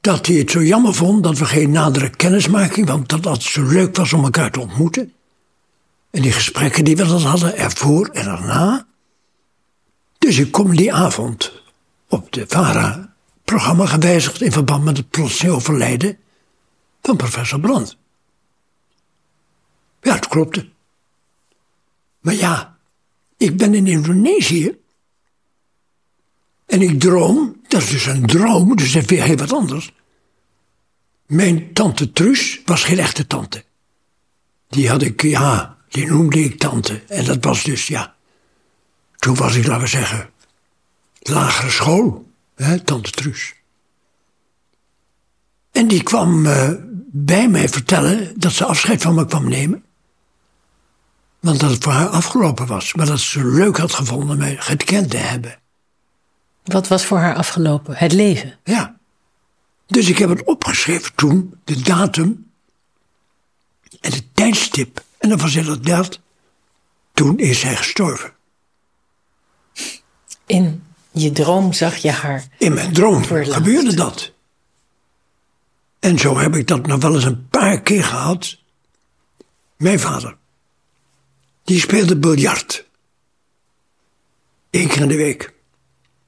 dat 0.00 0.26
hij 0.26 0.36
het 0.36 0.50
zo 0.50 0.62
jammer 0.62 0.94
vond 0.94 1.22
dat 1.22 1.38
we 1.38 1.44
geen 1.44 1.70
nadere 1.70 2.10
kennismaking, 2.10 2.86
want 2.86 3.08
dat 3.08 3.24
het 3.24 3.42
zo 3.42 3.62
leuk 3.62 3.96
was 3.96 4.12
om 4.12 4.24
elkaar 4.24 4.50
te 4.50 4.60
ontmoeten. 4.60 5.12
En 6.10 6.22
die 6.22 6.32
gesprekken 6.32 6.84
die 6.84 6.96
we 6.96 7.06
dan 7.06 7.22
hadden, 7.22 7.56
ervoor 7.56 8.06
en 8.06 8.26
erna. 8.26 8.86
Dus 10.18 10.38
ik 10.38 10.52
kom 10.52 10.76
die 10.76 10.92
avond 10.92 11.59
op 12.10 12.32
de 12.32 12.44
VARA-programma 12.48 13.86
gewijzigd 13.86 14.40
in 14.40 14.52
verband 14.52 14.84
met 14.84 14.96
het 14.96 15.10
plotseling 15.10 15.54
overlijden 15.54 16.18
van 17.02 17.16
professor 17.16 17.60
Brandt. 17.60 17.96
Ja, 20.02 20.14
het 20.14 20.28
klopte. 20.28 20.68
Maar 22.20 22.34
ja, 22.34 22.78
ik 23.36 23.56
ben 23.56 23.74
in 23.74 23.86
Indonesië 23.86 24.78
en 26.66 26.82
ik 26.82 27.00
droom, 27.00 27.60
dat 27.68 27.82
is 27.82 27.88
dus 27.88 28.06
een 28.06 28.26
droom, 28.26 28.76
dus 28.76 28.92
dat 28.92 29.02
is 29.02 29.08
weer 29.08 29.22
heel 29.22 29.36
wat 29.36 29.52
anders. 29.52 29.92
Mijn 31.26 31.72
tante 31.72 32.12
Truus 32.12 32.60
was 32.64 32.84
geen 32.84 32.98
echte 32.98 33.26
tante. 33.26 33.64
Die 34.68 34.88
had 34.88 35.02
ik, 35.02 35.22
ja, 35.22 35.78
die 35.88 36.06
noemde 36.06 36.44
ik 36.44 36.58
tante. 36.58 37.02
En 37.08 37.24
dat 37.24 37.44
was 37.44 37.64
dus, 37.64 37.86
ja. 37.86 38.14
Toen 39.16 39.34
was 39.34 39.54
ik, 39.54 39.66
laten 39.66 39.82
we 39.82 39.88
zeggen, 39.88 40.30
lagere 41.20 41.70
school, 41.70 42.30
hè, 42.54 42.80
tante 42.80 43.10
Truus. 43.10 43.54
En 45.72 45.88
die 45.88 46.02
kwam 46.02 46.46
uh, 46.46 46.70
bij 47.12 47.48
mij 47.48 47.68
vertellen 47.68 48.40
dat 48.40 48.52
ze 48.52 48.64
afscheid 48.64 49.02
van 49.02 49.14
me 49.14 49.26
kwam 49.26 49.48
nemen. 49.48 49.84
Want 51.40 51.60
dat 51.60 51.70
het 51.70 51.82
voor 51.82 51.92
haar 51.92 52.08
afgelopen 52.08 52.66
was. 52.66 52.94
Maar 52.94 53.06
dat 53.06 53.18
ze 53.18 53.44
leuk 53.44 53.76
had 53.76 53.92
gevonden 53.92 54.38
mij 54.38 54.56
gekend 54.56 55.10
te 55.10 55.16
hebben. 55.16 55.58
Wat 56.64 56.88
was 56.88 57.04
voor 57.04 57.18
haar 57.18 57.34
afgelopen? 57.34 57.96
Het 57.96 58.12
leven? 58.12 58.58
Ja. 58.64 58.98
Dus 59.86 60.08
ik 60.08 60.18
heb 60.18 60.28
het 60.28 60.44
opgeschreven 60.44 61.14
toen, 61.14 61.54
de 61.64 61.80
datum 61.80 62.50
en 64.00 64.12
het 64.12 64.24
tijdstip. 64.34 65.04
En 65.18 65.28
dan 65.28 65.38
was 65.38 65.54
inderdaad, 65.54 66.20
toen 67.12 67.38
is 67.38 67.60
zij 67.60 67.76
gestorven. 67.76 68.32
In 70.46 70.82
je 71.12 71.32
droom 71.32 71.72
zag 71.72 71.96
je 71.96 72.10
haar? 72.10 72.48
In 72.58 72.74
mijn 72.74 72.92
droom 72.92 73.24
gebeurde 73.24 73.94
dat. 73.94 74.32
En 75.98 76.18
zo 76.18 76.38
heb 76.38 76.56
ik 76.56 76.66
dat 76.66 76.86
nog 76.86 77.00
wel 77.00 77.14
eens 77.14 77.24
een 77.24 77.48
paar 77.48 77.82
keer 77.82 78.04
gehad. 78.04 78.58
Mijn 79.76 80.00
vader, 80.00 80.36
die 81.64 81.80
speelde 81.80 82.16
biljart. 82.16 82.88
Eén 84.70 84.88
keer 84.88 85.00
in 85.00 85.08
de 85.08 85.16
week. 85.16 85.52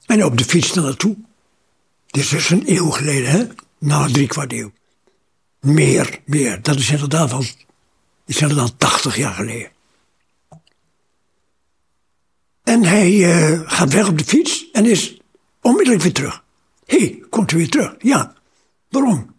En 0.05 0.25
op 0.25 0.37
de 0.37 0.45
fiets 0.45 0.73
naar 0.73 0.83
naartoe. 0.83 1.15
Dit 2.07 2.23
is 2.23 2.29
dus 2.29 2.49
een 2.49 2.63
eeuw 2.65 2.89
geleden, 2.89 3.29
hè? 3.29 3.47
Nou, 3.77 4.11
drie 4.11 4.27
kwart 4.27 4.53
eeuw. 4.53 4.71
Meer, 5.59 6.19
meer. 6.25 6.61
Dat 6.61 6.75
is 6.75 6.89
inderdaad 6.89 7.31
al, 7.31 7.43
is 8.25 8.37
inderdaad 8.37 8.73
80 8.77 9.17
jaar 9.17 9.33
geleden. 9.33 9.71
En 12.63 12.83
hij 12.83 13.11
uh, 13.11 13.61
gaat 13.65 13.93
weg 13.93 14.07
op 14.07 14.17
de 14.17 14.25
fiets 14.25 14.69
en 14.71 14.85
is 14.85 15.17
onmiddellijk 15.61 16.03
weer 16.03 16.13
terug. 16.13 16.43
Hé, 16.85 16.97
hey, 16.97 17.23
komt 17.29 17.51
u 17.51 17.57
weer 17.57 17.69
terug? 17.69 17.95
Ja. 17.99 18.33
Waarom? 18.89 19.33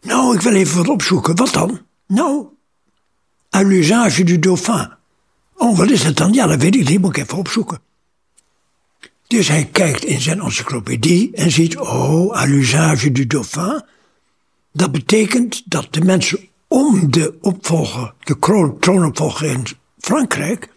Nou, 0.00 0.34
ik 0.34 0.40
wil 0.40 0.54
even 0.54 0.76
wat 0.76 0.88
opzoeken. 0.88 1.36
Wat 1.36 1.52
dan? 1.52 1.80
Nou, 2.06 2.46
à 3.54 3.62
du 4.08 4.38
dauphin. 4.38 4.92
Oh, 5.54 5.78
wat 5.78 5.90
is 5.90 6.02
dat 6.02 6.16
dan? 6.16 6.32
Ja, 6.32 6.46
dat 6.46 6.62
weet 6.62 6.74
ik 6.74 6.88
niet. 6.88 7.00
Moet 7.00 7.16
ik 7.16 7.22
even 7.22 7.38
opzoeken. 7.38 7.80
Dus 9.26 9.48
hij 9.48 9.68
kijkt 9.72 10.04
in 10.04 10.20
zijn 10.20 10.40
encyclopedie 10.40 11.34
en 11.34 11.50
ziet, 11.50 11.78
oh, 11.78 12.36
à 12.36 12.44
l'usage 12.44 13.12
du 13.12 13.26
dauphin. 13.26 13.82
Dat 14.72 14.92
betekent 14.92 15.62
dat 15.64 15.86
de 15.90 16.00
mensen 16.00 16.38
om 16.68 17.10
de 17.10 17.38
opvolger, 17.40 18.14
de 18.24 18.38
troonopvolger 18.80 19.50
in 19.50 19.66
Frankrijk, 19.98 20.68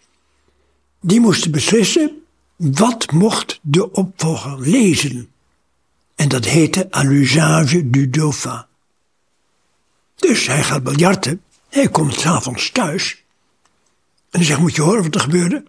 die 1.03 1.19
moesten 1.19 1.51
beslissen 1.51 2.11
wat 2.55 3.11
mocht 3.11 3.59
de 3.61 3.91
opvolger 3.91 4.59
lezen. 4.59 5.29
En 6.15 6.27
dat 6.27 6.45
heette 6.45 6.87
à 6.95 7.03
l'usage 7.03 7.89
du 7.89 8.09
dauphin. 8.09 8.65
Dus 10.15 10.47
hij 10.47 10.63
gaat 10.63 10.83
biljarten, 10.83 11.41
hij 11.69 11.89
komt 11.89 12.19
s'avonds 12.19 12.71
thuis. 12.71 13.23
En 14.29 14.39
hij 14.39 14.43
zegt, 14.43 14.59
moet 14.59 14.75
je 14.75 14.81
horen 14.81 15.03
wat 15.03 15.15
er 15.15 15.21
gebeurde? 15.21 15.63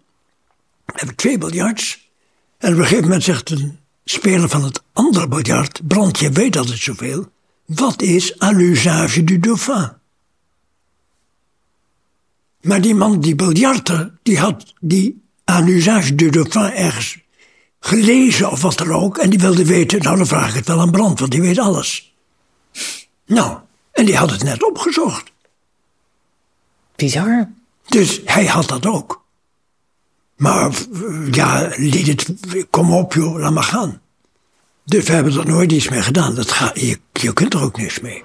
We 0.85 0.93
hebben 0.95 1.17
twee 1.17 1.39
biljarts. 1.39 2.09
En 2.59 2.73
op 2.73 2.79
een 2.79 2.83
gegeven 2.83 3.05
moment 3.05 3.23
zegt 3.23 3.51
een 3.51 3.79
speler 4.05 4.49
van 4.49 4.65
het 4.65 4.83
andere 4.93 5.29
biljart: 5.29 5.87
Brand, 5.87 6.19
je 6.19 6.31
weet 6.31 6.57
altijd 6.57 6.79
zoveel. 6.79 7.33
Wat 7.65 8.03
is 8.03 8.43
à 8.43 8.51
l'usage 8.51 9.25
du 9.25 9.39
dauphin? 9.39 9.93
Maar 12.61 12.81
die 12.81 12.95
man, 12.95 13.21
die 13.21 13.35
biljarter, 13.35 14.13
die 14.23 14.39
had 14.39 14.75
die 14.81 15.24
à 15.51 15.61
l'usage 15.61 16.15
du 16.15 16.31
dauphin 16.31 16.73
ergens 16.73 17.19
gelezen 17.81 18.51
of 18.51 18.63
wat 18.63 18.79
dan 18.79 18.93
ook. 18.93 19.19
En 19.19 19.31
die 19.31 19.39
wilde 19.39 19.65
weten, 19.65 20.03
nou 20.03 20.17
dan 20.17 20.27
vraag 20.27 20.49
ik 20.49 20.55
het 20.55 20.67
wel 20.67 20.81
aan 20.81 20.91
Brand, 20.91 21.19
want 21.19 21.31
die 21.31 21.41
weet 21.41 21.59
alles. 21.59 22.15
Nou, 23.27 23.59
en 23.93 24.05
die 24.05 24.17
had 24.17 24.31
het 24.31 24.43
net 24.43 24.65
opgezocht. 24.65 25.33
Bizar. 26.97 27.49
Dus 27.87 28.21
hij 28.25 28.47
had 28.47 28.69
dat 28.69 28.87
ook. 28.87 29.25
Maar 30.37 30.73
ja, 31.31 31.71
liet 31.77 32.07
het, 32.07 32.35
kom 32.71 32.93
op 32.93 33.15
joh, 33.15 33.39
laat 33.39 33.53
maar 33.53 33.63
gaan. 33.63 34.01
Dus 34.85 35.05
we 35.05 35.13
hebben 35.13 35.39
er 35.39 35.47
nooit 35.47 35.73
iets 35.73 35.89
mee 35.89 36.03
gedaan. 36.03 36.35
Dat 36.35 36.51
ga, 36.51 36.71
je, 36.75 36.99
je 37.13 37.33
kunt 37.33 37.55
er 37.55 37.63
ook 37.63 37.77
niks 37.77 38.01
mee. 38.01 38.23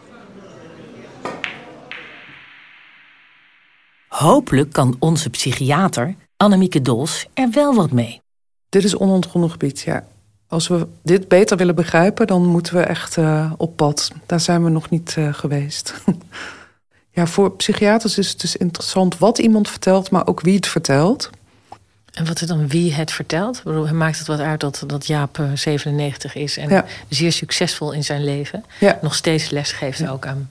Hopelijk 4.08 4.74
kan 4.74 4.96
onze 5.00 5.30
psychiater, 5.30 6.16
Annemieke 6.42 6.82
Dols, 6.82 7.26
er 7.34 7.50
wel 7.52 7.76
wat 7.76 7.92
mee. 7.92 8.22
Dit 8.70 8.84
is 8.84 8.96
onontgonnen 8.96 9.52
gebied, 9.52 9.80
ja. 9.80 10.04
Als 10.48 10.68
we 10.68 10.88
dit 11.04 11.28
beter 11.28 11.58
willen 11.58 11.76
begrijpen, 11.76 12.28
dan 12.28 12.46
moeten 12.46 12.76
we 12.76 12.82
echt 12.82 13.18
uh, 13.18 13.52
op 13.58 13.76
pad. 13.76 14.12
Daar 14.26 14.40
zijn 14.40 14.64
we 14.64 14.70
nog 14.70 14.90
niet 14.90 15.16
uh, 15.18 15.34
geweest. 15.34 15.94
ja, 17.18 17.28
voor 17.28 17.52
psychiaters 17.52 18.18
is 18.18 18.30
het 18.30 18.40
dus 18.40 18.56
interessant 18.56 19.18
wat 19.18 19.38
iemand 19.38 19.70
vertelt, 19.70 20.12
maar 20.12 20.28
ook 20.28 20.42
wie 20.42 20.56
het 20.56 20.68
vertelt. 20.68 21.30
En 22.14 22.26
wat 22.26 22.42
is 22.42 22.48
dan 22.48 22.68
wie 22.68 22.94
het 22.94 23.12
vertelt? 23.12 23.58
Ik 23.58 23.64
bedoel, 23.64 23.94
maakt 23.94 24.18
het 24.18 24.28
wat 24.28 24.40
uit 24.40 24.60
dat, 24.60 24.84
dat 24.88 25.08
Jaap 25.08 25.44
97 25.54 26.36
is 26.36 26.58
en 26.58 26.86
zeer 27.10 27.32
succesvol 27.32 27.92
in 27.92 28.04
zijn 28.04 28.24
leven. 28.24 28.66
Nog 29.02 29.16
steeds 29.16 29.50
lesgeeft 29.50 30.08
ook 30.08 30.26
aan 30.26 30.50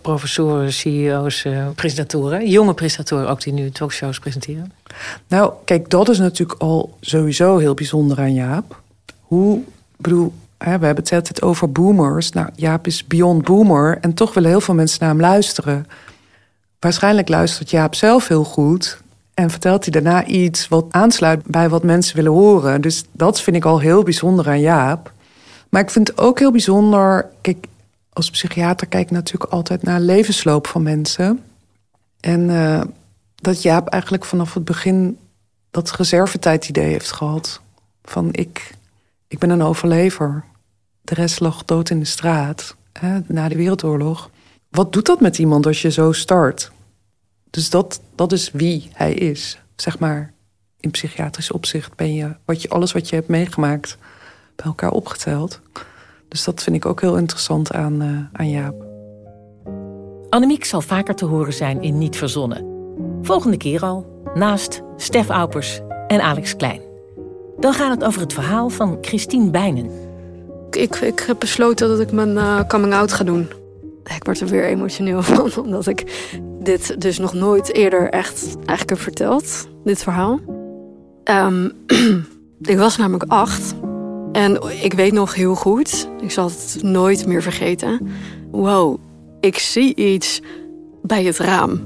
professoren, 0.00 0.72
CEO's, 0.72 1.44
uh, 1.44 1.66
presentatoren. 1.74 2.48
Jonge 2.48 2.74
presentatoren 2.74 3.28
ook 3.28 3.42
die 3.42 3.52
nu 3.52 3.70
talkshows 3.70 4.18
presenteren. 4.18 4.72
Nou, 5.28 5.52
kijk, 5.64 5.90
dat 5.90 6.08
is 6.08 6.18
natuurlijk 6.18 6.60
al 6.60 6.96
sowieso 7.00 7.58
heel 7.58 7.74
bijzonder 7.74 8.18
aan 8.18 8.34
Jaap. 8.34 8.80
Hoe, 9.20 9.60
bedoel, 9.96 10.32
we 10.58 10.64
hebben 10.68 10.94
het 10.96 11.12
altijd 11.12 11.42
over 11.42 11.72
boomers. 11.72 12.30
Nou, 12.30 12.48
Jaap 12.54 12.86
is 12.86 13.06
beyond 13.06 13.44
boomer 13.44 13.98
en 14.00 14.14
toch 14.14 14.34
willen 14.34 14.50
heel 14.50 14.60
veel 14.60 14.74
mensen 14.74 14.98
naar 15.00 15.08
hem 15.08 15.20
luisteren. 15.20 15.86
Waarschijnlijk 16.78 17.28
luistert 17.28 17.70
Jaap 17.70 17.94
zelf 17.94 18.28
heel 18.28 18.44
goed 18.44 19.00
en 19.34 19.50
vertelt 19.50 19.84
hij 19.84 19.92
daarna 19.92 20.24
iets 20.24 20.68
wat 20.68 20.84
aansluit 20.90 21.44
bij 21.46 21.68
wat 21.68 21.82
mensen 21.82 22.16
willen 22.16 22.32
horen. 22.32 22.80
Dus 22.80 23.04
dat 23.12 23.40
vind 23.40 23.56
ik 23.56 23.64
al 23.64 23.80
heel 23.80 24.02
bijzonder 24.02 24.48
aan 24.48 24.60
Jaap. 24.60 25.12
Maar 25.68 25.82
ik 25.82 25.90
vind 25.90 26.08
het 26.08 26.18
ook 26.18 26.38
heel 26.38 26.50
bijzonder. 26.50 27.26
Kijk, 27.40 27.66
als 28.12 28.30
psychiater 28.30 28.86
kijk 28.86 29.04
ik 29.04 29.10
natuurlijk 29.10 29.52
altijd 29.52 29.82
naar 29.82 30.00
levensloop 30.00 30.66
van 30.66 30.82
mensen. 30.82 31.44
En 32.20 32.40
uh, 32.40 32.82
dat 33.34 33.62
Jaap 33.62 33.88
eigenlijk 33.88 34.24
vanaf 34.24 34.54
het 34.54 34.64
begin 34.64 35.18
dat 35.70 35.90
reservetijd-idee 35.90 36.90
heeft 36.90 37.12
gehad. 37.12 37.60
Van 38.02 38.28
ik, 38.32 38.74
ik 39.28 39.38
ben 39.38 39.50
een 39.50 39.62
overlever. 39.62 40.44
De 41.02 41.14
rest 41.14 41.40
lag 41.40 41.64
dood 41.64 41.90
in 41.90 41.98
de 41.98 42.04
straat 42.04 42.76
hè, 42.92 43.18
na 43.26 43.48
de 43.48 43.56
Wereldoorlog. 43.56 44.30
Wat 44.68 44.92
doet 44.92 45.06
dat 45.06 45.20
met 45.20 45.38
iemand 45.38 45.66
als 45.66 45.82
je 45.82 45.90
zo 45.90 46.12
start? 46.12 46.72
Dus 47.50 47.70
dat, 47.70 48.00
dat 48.14 48.32
is 48.32 48.50
wie 48.50 48.90
hij 48.92 49.14
is. 49.14 49.58
Zeg 49.76 49.98
maar, 49.98 50.32
in 50.80 50.90
psychiatrisch 50.90 51.50
opzicht 51.50 51.96
ben 51.96 52.14
je, 52.14 52.36
wat 52.44 52.62
je 52.62 52.68
alles 52.68 52.92
wat 52.92 53.08
je 53.08 53.14
hebt 53.14 53.28
meegemaakt 53.28 53.98
bij 54.56 54.66
elkaar 54.66 54.90
opgeteld. 54.90 55.60
Dus 56.32 56.44
dat 56.44 56.62
vind 56.62 56.76
ik 56.76 56.86
ook 56.86 57.00
heel 57.00 57.16
interessant 57.16 57.72
aan, 57.72 58.02
uh, 58.02 58.18
aan 58.32 58.50
Jaap. 58.50 58.86
Annemiek 60.28 60.64
zal 60.64 60.80
vaker 60.80 61.14
te 61.14 61.24
horen 61.24 61.52
zijn 61.52 61.82
in 61.82 61.98
Niet 61.98 62.16
Verzonnen. 62.16 62.66
Volgende 63.22 63.56
keer 63.56 63.82
al, 63.82 64.22
naast 64.34 64.82
Stef 64.96 65.28
Aupers 65.28 65.80
en 66.06 66.20
Alex 66.20 66.56
Klein. 66.56 66.80
Dan 67.58 67.72
gaat 67.72 67.90
het 67.90 68.04
over 68.04 68.20
het 68.20 68.32
verhaal 68.32 68.68
van 68.68 68.98
Christine 69.00 69.50
Bijnen. 69.50 69.90
Ik, 70.70 70.96
ik 70.96 71.24
heb 71.26 71.38
besloten 71.38 71.88
dat 71.88 72.00
ik 72.00 72.12
mijn 72.12 72.32
uh, 72.34 72.60
coming 72.68 72.94
out 72.94 73.12
ga 73.12 73.24
doen. 73.24 73.48
Ik 74.16 74.24
word 74.24 74.40
er 74.40 74.46
weer 74.46 74.64
emotioneel 74.64 75.22
van, 75.32 75.64
omdat 75.64 75.86
ik 75.86 76.30
dit 76.60 77.00
dus 77.00 77.18
nog 77.18 77.32
nooit 77.32 77.72
eerder 77.72 78.08
echt 78.10 78.56
eigenlijk 78.56 78.90
heb 78.90 78.98
verteld, 78.98 79.68
dit 79.84 80.02
verhaal. 80.02 80.40
Um, 81.24 81.72
ik 82.62 82.78
was 82.78 82.96
namelijk 82.96 83.24
acht 83.30 83.74
en 84.32 84.62
ik 84.82 84.92
weet 84.92 85.12
nog 85.12 85.34
heel 85.34 85.54
goed, 85.54 86.08
ik 86.20 86.30
zal 86.30 86.44
het 86.44 86.78
nooit 86.82 87.26
meer 87.26 87.42
vergeten. 87.42 88.08
Wow, 88.50 88.98
ik 89.40 89.58
zie 89.58 89.94
iets 89.94 90.40
bij 91.02 91.24
het 91.24 91.38
raam. 91.38 91.80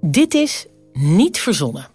Dit 0.00 0.34
is 0.34 0.66
Niet 0.92 1.40
Verzonnen. 1.40 1.93